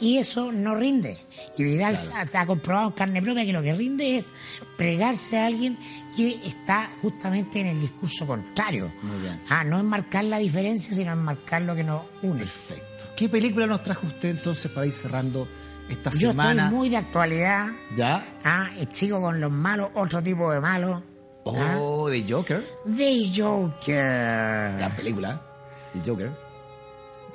[0.00, 1.16] y eso no rinde.
[1.56, 4.26] Y Vidal ha, ha comprobado en carne propia que lo que rinde es
[4.76, 5.78] pregarse a alguien
[6.16, 8.92] que está justamente en el discurso contrario.
[9.02, 9.40] Muy bien.
[9.48, 12.38] Ah, no es marcar la diferencia, sino es marcar lo que nos une.
[12.40, 13.04] Perfecto.
[13.16, 15.46] ¿Qué película nos trajo usted entonces para ir cerrando
[15.88, 16.64] esta Yo semana?
[16.64, 18.24] estoy muy de actualidad, ¿Ya?
[18.44, 21.02] ah, y sigo con los malos, otro tipo de malos.
[21.46, 22.64] ah, Oh, de Joker.
[22.96, 24.76] The Joker.
[24.78, 25.42] Gran película.
[25.94, 26.30] El Joker.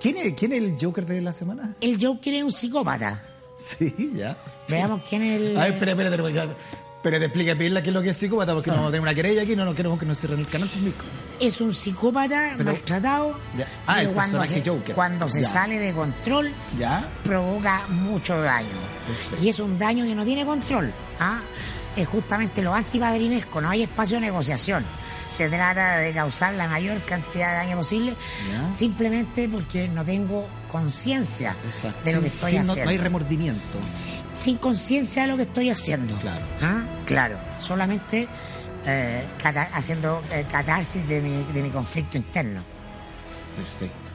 [0.01, 1.75] ¿Quién es, ¿Quién es el Joker de la semana?
[1.81, 3.21] El Joker es un psicópata.
[3.57, 4.37] Sí, ya.
[4.69, 5.57] Veamos quién es el...
[5.57, 6.55] A ver, espera, espera.
[7.01, 9.41] Pero te explica bien qué es lo que es psicópata, porque no tenemos una querella
[9.43, 10.95] aquí, no nos queremos que nos cierren el canal conmigo.
[11.39, 13.65] es un psicópata Pero- maltratado Ya.
[13.87, 14.95] Ah, pero el cuando se, Joker.
[14.95, 15.47] cuando se Ya.
[15.47, 17.07] sale de control ¿Ya?
[17.23, 18.67] provoca mucho daño
[19.07, 19.45] Perfecto.
[19.45, 20.91] y es un daño que no tiene control
[21.21, 21.39] ¿ah?
[21.95, 24.83] es justamente lo antipadrinesco no hay espacio de negociación
[25.29, 28.15] se trata de causar la mayor cantidad de daño posible
[28.51, 28.71] Ya.
[28.71, 33.77] simplemente porque no tengo conciencia de lo Sin- que estoy sin- haciendo No, hay remordimiento.
[34.37, 36.15] sin conciencia de lo que estoy haciendo.
[36.17, 36.43] Claro.
[36.61, 36.81] ¿Ah?
[37.05, 38.27] Claro, solamente
[38.85, 39.25] eh,
[39.73, 42.61] haciendo eh, catarsis de mi, de mi conflicto interno.
[43.55, 44.09] Perfecto.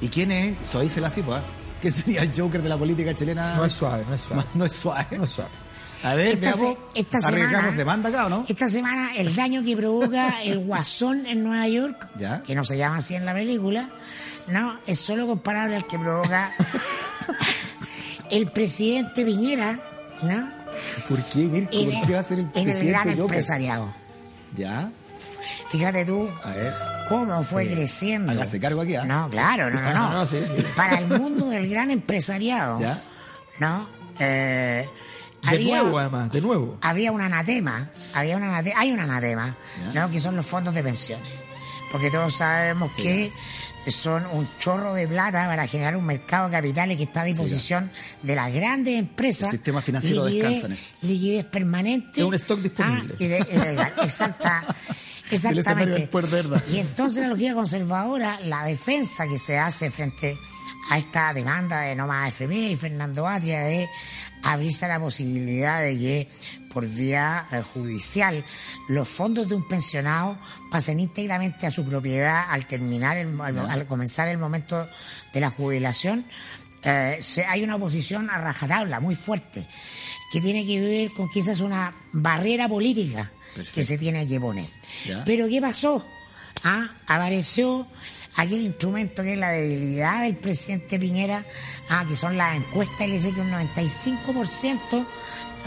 [0.00, 0.66] ¿Y quién es?
[0.66, 1.42] Suavísela así, pues.
[1.80, 3.54] ¿Quién sería el Joker de la política chilena?
[3.54, 4.42] No es suave, no es suave.
[4.54, 5.06] No es suave.
[5.16, 5.50] No es suave.
[6.04, 6.60] A ver, Esta, veamos.
[6.94, 8.44] se- esta ¿Arriesgamos semana, demanda acá o no?
[8.48, 12.42] esta semana el daño que provoca el guasón en Nueva York, Ya.
[12.42, 13.88] que no se llama así en la película,
[14.46, 16.52] no, es solo comparable al que provoca
[18.30, 19.80] el presidente Piñera,
[20.22, 20.50] ¿no?
[21.08, 21.70] ¿Por qué, Mirko?
[21.72, 23.88] En ¿Por qué va a ser el en el presidente gran empresariado.
[24.54, 24.90] ¿Ya?
[25.70, 26.72] Fíjate tú A ver.
[27.08, 28.32] cómo fue creciendo.
[28.32, 29.04] Hágase cargo aquí, ¿ah?
[29.04, 30.12] No, claro, no, no, no.
[30.18, 30.64] No, sí, sí.
[30.76, 33.00] Para el mundo del gran empresariado, ¿Ya?
[33.58, 33.88] ¿no?
[34.20, 34.88] Eh,
[35.42, 36.78] De había, nuevo, además, de nuevo.
[36.80, 39.56] había un anatema, había un anate- hay un anatema.
[40.10, 41.28] Que son los fondos de pensiones.
[41.92, 43.32] Porque todos sabemos que
[43.90, 47.90] son un chorro de plata para generar un mercado de capitales que está a disposición
[48.22, 49.44] de las grandes empresas.
[49.52, 50.86] El sistema financiero descansa en eso.
[51.02, 52.20] Liquidez permanente.
[52.20, 53.14] Es un stock disponible.
[53.14, 53.94] Ah, y de- y legal.
[54.02, 54.66] Exacta.
[55.30, 56.00] Exactamente.
[56.70, 60.36] Y entonces la lógica conservadora, la defensa que se hace frente a
[60.96, 63.88] esta demanda de Nomás FB y Fernando Atria de
[64.42, 66.28] abrirse a la posibilidad de que
[66.72, 68.44] por vía eh, judicial
[68.88, 70.38] los fondos de un pensionado
[70.70, 74.88] pasen íntegramente a su propiedad al terminar, el- al, al comenzar el momento
[75.32, 76.24] de la jubilación.
[76.84, 79.66] Eh, se- hay una oposición a rajatabla muy fuerte
[80.32, 83.30] que tiene que ver con quizás una barrera política
[83.74, 84.68] que se tiene que poner.
[85.06, 85.24] Ya.
[85.24, 86.06] Pero ¿qué pasó?
[86.64, 87.86] Ah, apareció
[88.38, 91.44] aquel instrumento que es la debilidad del presidente Piñera,
[91.90, 95.06] ah, que son las encuestas, y le dice que un 95%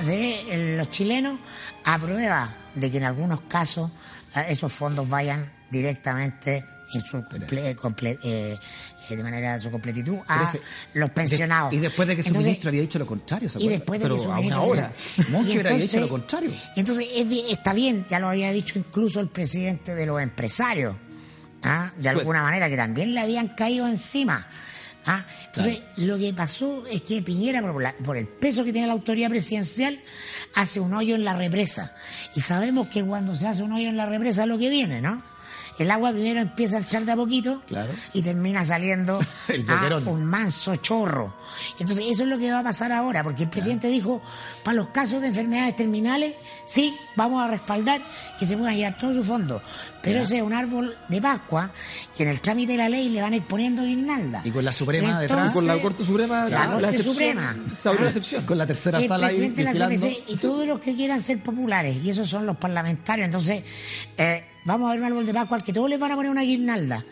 [0.06, 0.42] de
[0.74, 1.38] eh, los chilenos
[1.84, 3.92] aprueba de que en algunos casos
[4.36, 8.58] eh, esos fondos vayan directamente en su comple- comple- eh,
[9.10, 10.60] eh, de manera de su completitud a ese-
[10.94, 11.74] los pensionados.
[11.74, 14.06] Y después de que su Entonces, ministro había dicho lo contrario, ¿se y después de
[14.06, 14.92] Pero que su a una ministro hora.
[14.94, 16.52] se- Monge había dicho lo contrario.
[16.76, 17.06] y entonces
[17.50, 20.96] está bien, ya lo había dicho incluso el presidente de los empresarios,
[21.64, 21.92] ¿ah?
[21.98, 24.48] de alguna manera, que también le habían caído encima.
[25.06, 25.26] ¿ah?
[25.48, 28.94] Entonces, lo que pasó es que Piñera, por, la- por el peso que tiene la
[28.94, 30.00] autoridad presidencial,
[30.56, 31.96] hace un hoyo en la represa.
[32.36, 35.02] Y sabemos que cuando se hace un hoyo en la represa es lo que viene,
[35.02, 35.22] ¿no?
[35.80, 37.92] El agua primero empieza a echar de a poquito Claro.
[38.14, 39.20] y termina saliendo
[39.70, 41.34] a un manso chorro.
[41.80, 44.22] Entonces, eso es lo que va a pasar ahora, porque el presidente dijo,
[44.64, 46.36] para los casos de enfermedades terminales,
[46.68, 48.02] sí, vamos a respaldar
[48.40, 49.62] que se puedan llevar todos sus fondos.
[50.02, 51.72] Pero ese es un árbol de Pascua
[52.16, 54.42] que en el trámite de la ley le van a ir poniendo guirnalda.
[54.44, 55.50] Y con la Suprema detrás.
[55.50, 57.56] Y con la Corte Suprema, La Corte excepción, Suprema.
[57.76, 58.46] se abrió la excepción.
[58.46, 59.88] Con la tercera el sala ahí presidente de la.
[59.88, 63.26] CPC y todos los que quieran ser populares, y esos son los parlamentarios.
[63.26, 63.64] Entonces,
[64.18, 66.32] eh, vamos a ver un árbol de Pascua al que todos les van a poner
[66.32, 67.04] una guirnalda.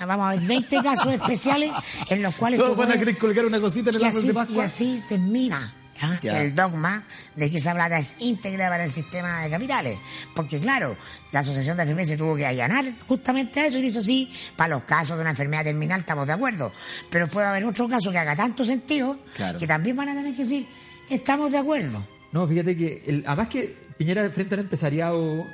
[0.00, 1.70] Ah, Vamos a ver 20 casos especiales
[2.10, 4.26] en los cuales Todos van a querer colgar una cosita en el y árbol así,
[4.26, 4.64] de y Pascua.
[4.64, 6.18] así termina ¿ah?
[6.24, 7.04] El dogma
[7.36, 9.96] de que esa plata es íntegra para el sistema de capitales.
[10.34, 10.96] Porque claro,
[11.30, 14.74] la Asociación de FP se tuvo que allanar justamente a eso y dijo sí, para
[14.74, 16.72] los casos de una enfermedad terminal estamos de acuerdo.
[17.08, 19.60] Pero puede haber otro caso que haga tanto sentido Claro.
[19.60, 20.66] que también van a tener que decir
[21.08, 22.04] estamos de acuerdo.
[22.32, 25.46] No, fíjate que, el- además que Piñera frente al empresariado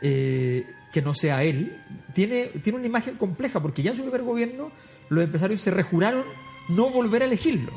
[0.00, 1.80] eh, que no sea él,
[2.14, 4.70] tiene, tiene una imagen compleja, porque ya en su primer gobierno
[5.08, 6.24] los empresarios se rejuraron
[6.68, 7.72] no volver a elegirlo.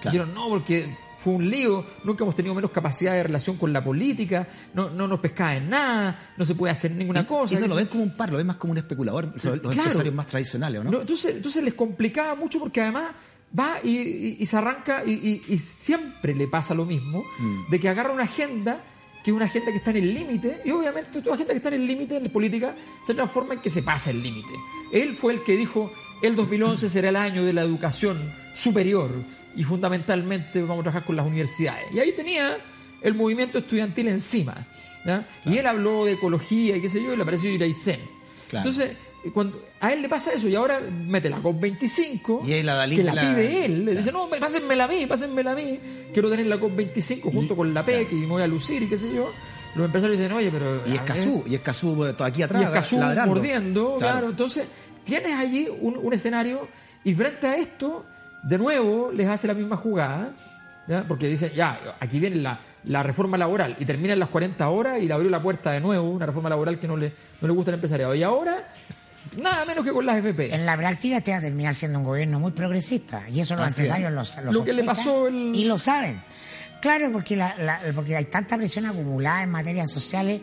[0.00, 0.12] Claro.
[0.12, 3.82] Dijeron, no, porque fue un lío, nunca hemos tenido menos capacidad de relación con la
[3.82, 7.54] política, no, no nos pescaba en nada, no se puede hacer ninguna Y- cosa.
[7.54, 9.26] Y no lo ven como un par, lo ven más como un especulador.
[9.32, 9.70] Los, Claro.
[9.72, 10.90] empresarios más tradicionales, ¿o no?
[10.90, 13.12] No, entonces, entonces les complicaba mucho porque además
[13.58, 17.70] va y, y- y se arranca y, y- y siempre le pasa lo mismo, Mm.
[17.70, 18.80] de que agarra una agenda
[19.26, 21.70] que es una agenda que está en el límite, y obviamente toda agenda que está
[21.70, 24.52] en el límite en la política se transforma en que se pasa el límite.
[24.92, 29.10] Él fue el que dijo, el 2011 será el año de la educación superior
[29.56, 31.86] y fundamentalmente vamos a trabajar con las universidades.
[31.92, 32.56] Y ahí tenía
[33.02, 34.64] el movimiento estudiantil encima.
[35.44, 37.98] Y él habló de ecología y qué sé yo, y le apareció Iraicén.
[38.48, 38.68] Claro.
[38.68, 38.96] Entonces,
[39.34, 42.96] cuando a él le pasa eso y ahora mete la COP25 Y ahí la Dalí
[42.96, 45.78] que la, la- pide él le dice no pásenmela a mí pásenmela a mí
[46.12, 48.96] quiero tener la COP25 junto con la PEC y me voy a lucir y qué
[48.96, 49.30] sé yo
[49.74, 52.62] los empresarios dicen oye pero Y Escazú, ver, y Escazú aquí atrás.
[52.62, 53.34] y Escazú ladrando.
[53.34, 54.28] mordiendo claro.
[54.30, 54.66] entonces
[55.04, 56.68] tienes allí un, un escenario
[57.04, 58.04] y frente a esto
[58.44, 60.34] de nuevo les hace la misma jugada
[60.88, 61.04] ¿ya?
[61.06, 65.06] porque dicen ya aquí viene la, la reforma laboral y terminan las 40 horas y
[65.06, 67.70] le abrió la puerta de nuevo una reforma laboral que no le, no le gusta
[67.70, 68.72] al empresariado y ahora
[69.42, 72.04] nada menos que con las FP En la práctica te va a terminar siendo un
[72.04, 75.54] gobierno muy progresista y eso los Así empresarios lo, lo Lo que le pasó el-
[75.54, 76.22] y lo saben.
[76.80, 80.42] Claro, porque, la- la- porque hay tanta presión acumulada en materias sociales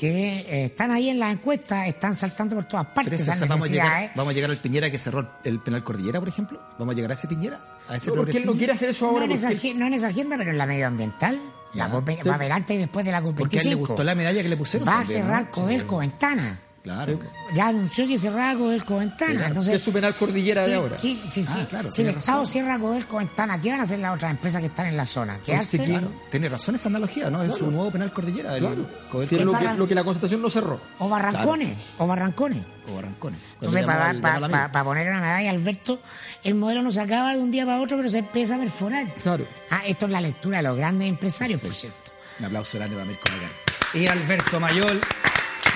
[0.00, 3.70] que eh, están ahí en las encuestas, están saltando por todas partes esas vamos, a
[3.72, 6.60] llegar, vamos a llegar al Piñera que cerró el penal Cordillera, por ejemplo.
[6.78, 9.04] Vamos a llegar a ese Piñera, a ese No, porque él no quiere hacer eso
[9.06, 11.38] No ahora en, esa, porque no en esa agenda, pero en la medioambiental.
[11.74, 11.90] La Ya.
[11.92, 12.28] COP Sí.
[12.28, 13.34] va a haber antes y después de la COP25.
[13.36, 14.88] Porque a él le gustó la medalla que le pusieron.
[14.88, 15.50] Va a cerrar ¿no?
[15.50, 16.60] Codelco Ventana.
[16.84, 17.18] Claro.
[17.54, 19.30] Ya anunció que cerraba Codelco Ventana.
[19.32, 19.46] claro.
[19.48, 20.96] Entonces, es su penal cordillera de ¿Qué- ahora.
[20.96, 23.98] qué- si, Ah, si- claro, si el Estado cierra Codelco Ventana, ¿qué van a hacer
[24.00, 25.38] las otras empresas que están en la zona?
[25.40, 25.82] ¿Quedarse?
[25.82, 27.42] Claro, tiene razón esa analogía, ¿no?
[27.42, 28.54] Es su nuevo penal Cordillera.
[28.54, 28.86] El Claro.
[29.26, 30.78] Si es lo, que, lo que la constitución no cerró.
[30.98, 32.62] O Barrancones, o Barrancones.
[32.86, 33.40] o Barrancones.
[33.58, 36.00] Cuando Entonces, para, al- para, para, poner una medalla, Alberto,
[36.42, 39.06] el modelo no se acaba de un día para otro, pero se empieza a perforar.
[39.22, 39.46] Claro.
[39.70, 41.96] Ah, esto es la lectura de los grandes empresarios, por cierto.
[42.40, 43.50] Un aplauso grande para Mirko Macar.
[43.94, 45.00] Y Alberto Mayol,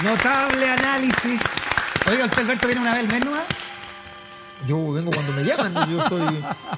[0.03, 1.41] notable análisis.
[2.09, 3.68] Oiga, usted Alberto viene una vez al nomás?
[4.67, 6.23] Yo vengo cuando me llaman, yo soy,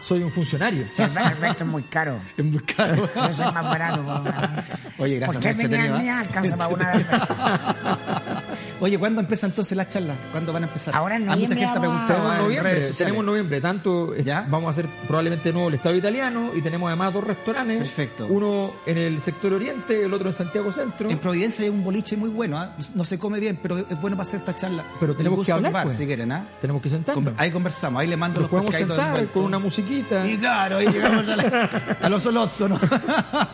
[0.00, 0.84] soy un funcionario.
[1.16, 2.18] Alberto es muy caro.
[2.36, 3.08] Es muy caro.
[3.14, 4.02] Yo soy más barato.
[4.04, 6.10] por- Oye, gracias, entretenido, ¿eh?
[6.10, 8.44] alcanza para una.
[8.80, 10.14] Oye, ¿cuándo empieza entonces la charla?
[10.30, 10.94] ¿Cuándo van a empezar?
[10.94, 14.22] Ahora en Hay mucha noviembre gente vamos a- en noviembre, tenemos en noviembre, tanto eh,
[14.24, 14.46] ¿Ya?
[14.48, 17.78] vamos a hacer probablemente nuevo el Estado Italiano y tenemos además dos restaurantes.
[17.78, 18.26] Perfecto.
[18.30, 21.10] Uno en el sector oriente, el otro en Santiago Centro.
[21.10, 22.74] En Providencia hay un boliche muy bueno, ¿ah?
[22.94, 24.84] no se come bien, pero es bueno para hacer esta charla.
[24.98, 25.96] Pero tenemos que hablar, Bar, pues.
[25.98, 26.46] si quieren, ¿ah?
[26.60, 27.22] Tenemos que sentarnos.
[27.24, 30.26] Conver- Ahí conversamos, ahí le mando Nos los podemos sentar con una musiquita.
[30.26, 32.78] Y claro, ahí llegamos a, la- a los solozos, ¿no?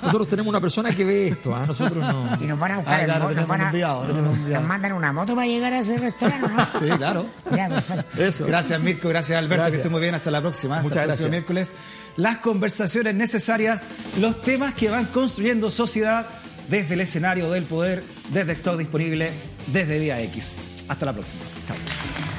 [0.03, 1.65] Nosotros tenemos una persona que ve esto, ¿ah?
[1.67, 2.37] nosotros no.
[2.41, 4.65] Y nos van a buscar Ah, moto, nos, tenemos van a- enviado, tenemos nos enviado.
[4.67, 6.67] mandan una moto para llegar a ese restaurante, ¿no?
[6.81, 7.27] Sí, claro.
[7.55, 8.23] Ya, perfecto.
[8.23, 8.47] Eso.
[8.47, 9.09] Gracias, Mirko.
[9.09, 9.57] Gracias, Alberto.
[9.57, 9.71] Gracias.
[9.73, 10.15] Que esté muy bien.
[10.15, 10.77] Hasta la próxima.
[10.77, 11.31] Hasta Muchas el gracias.
[11.31, 11.75] miércoles.
[12.17, 13.83] Las conversaciones necesarias,
[14.19, 16.27] los temas que van construyendo sociedad
[16.69, 19.33] desde el escenario del poder, desde Stock Disponible,
[19.67, 20.55] desde Día X.
[20.89, 21.43] Hasta la próxima.
[21.67, 22.36] Chao.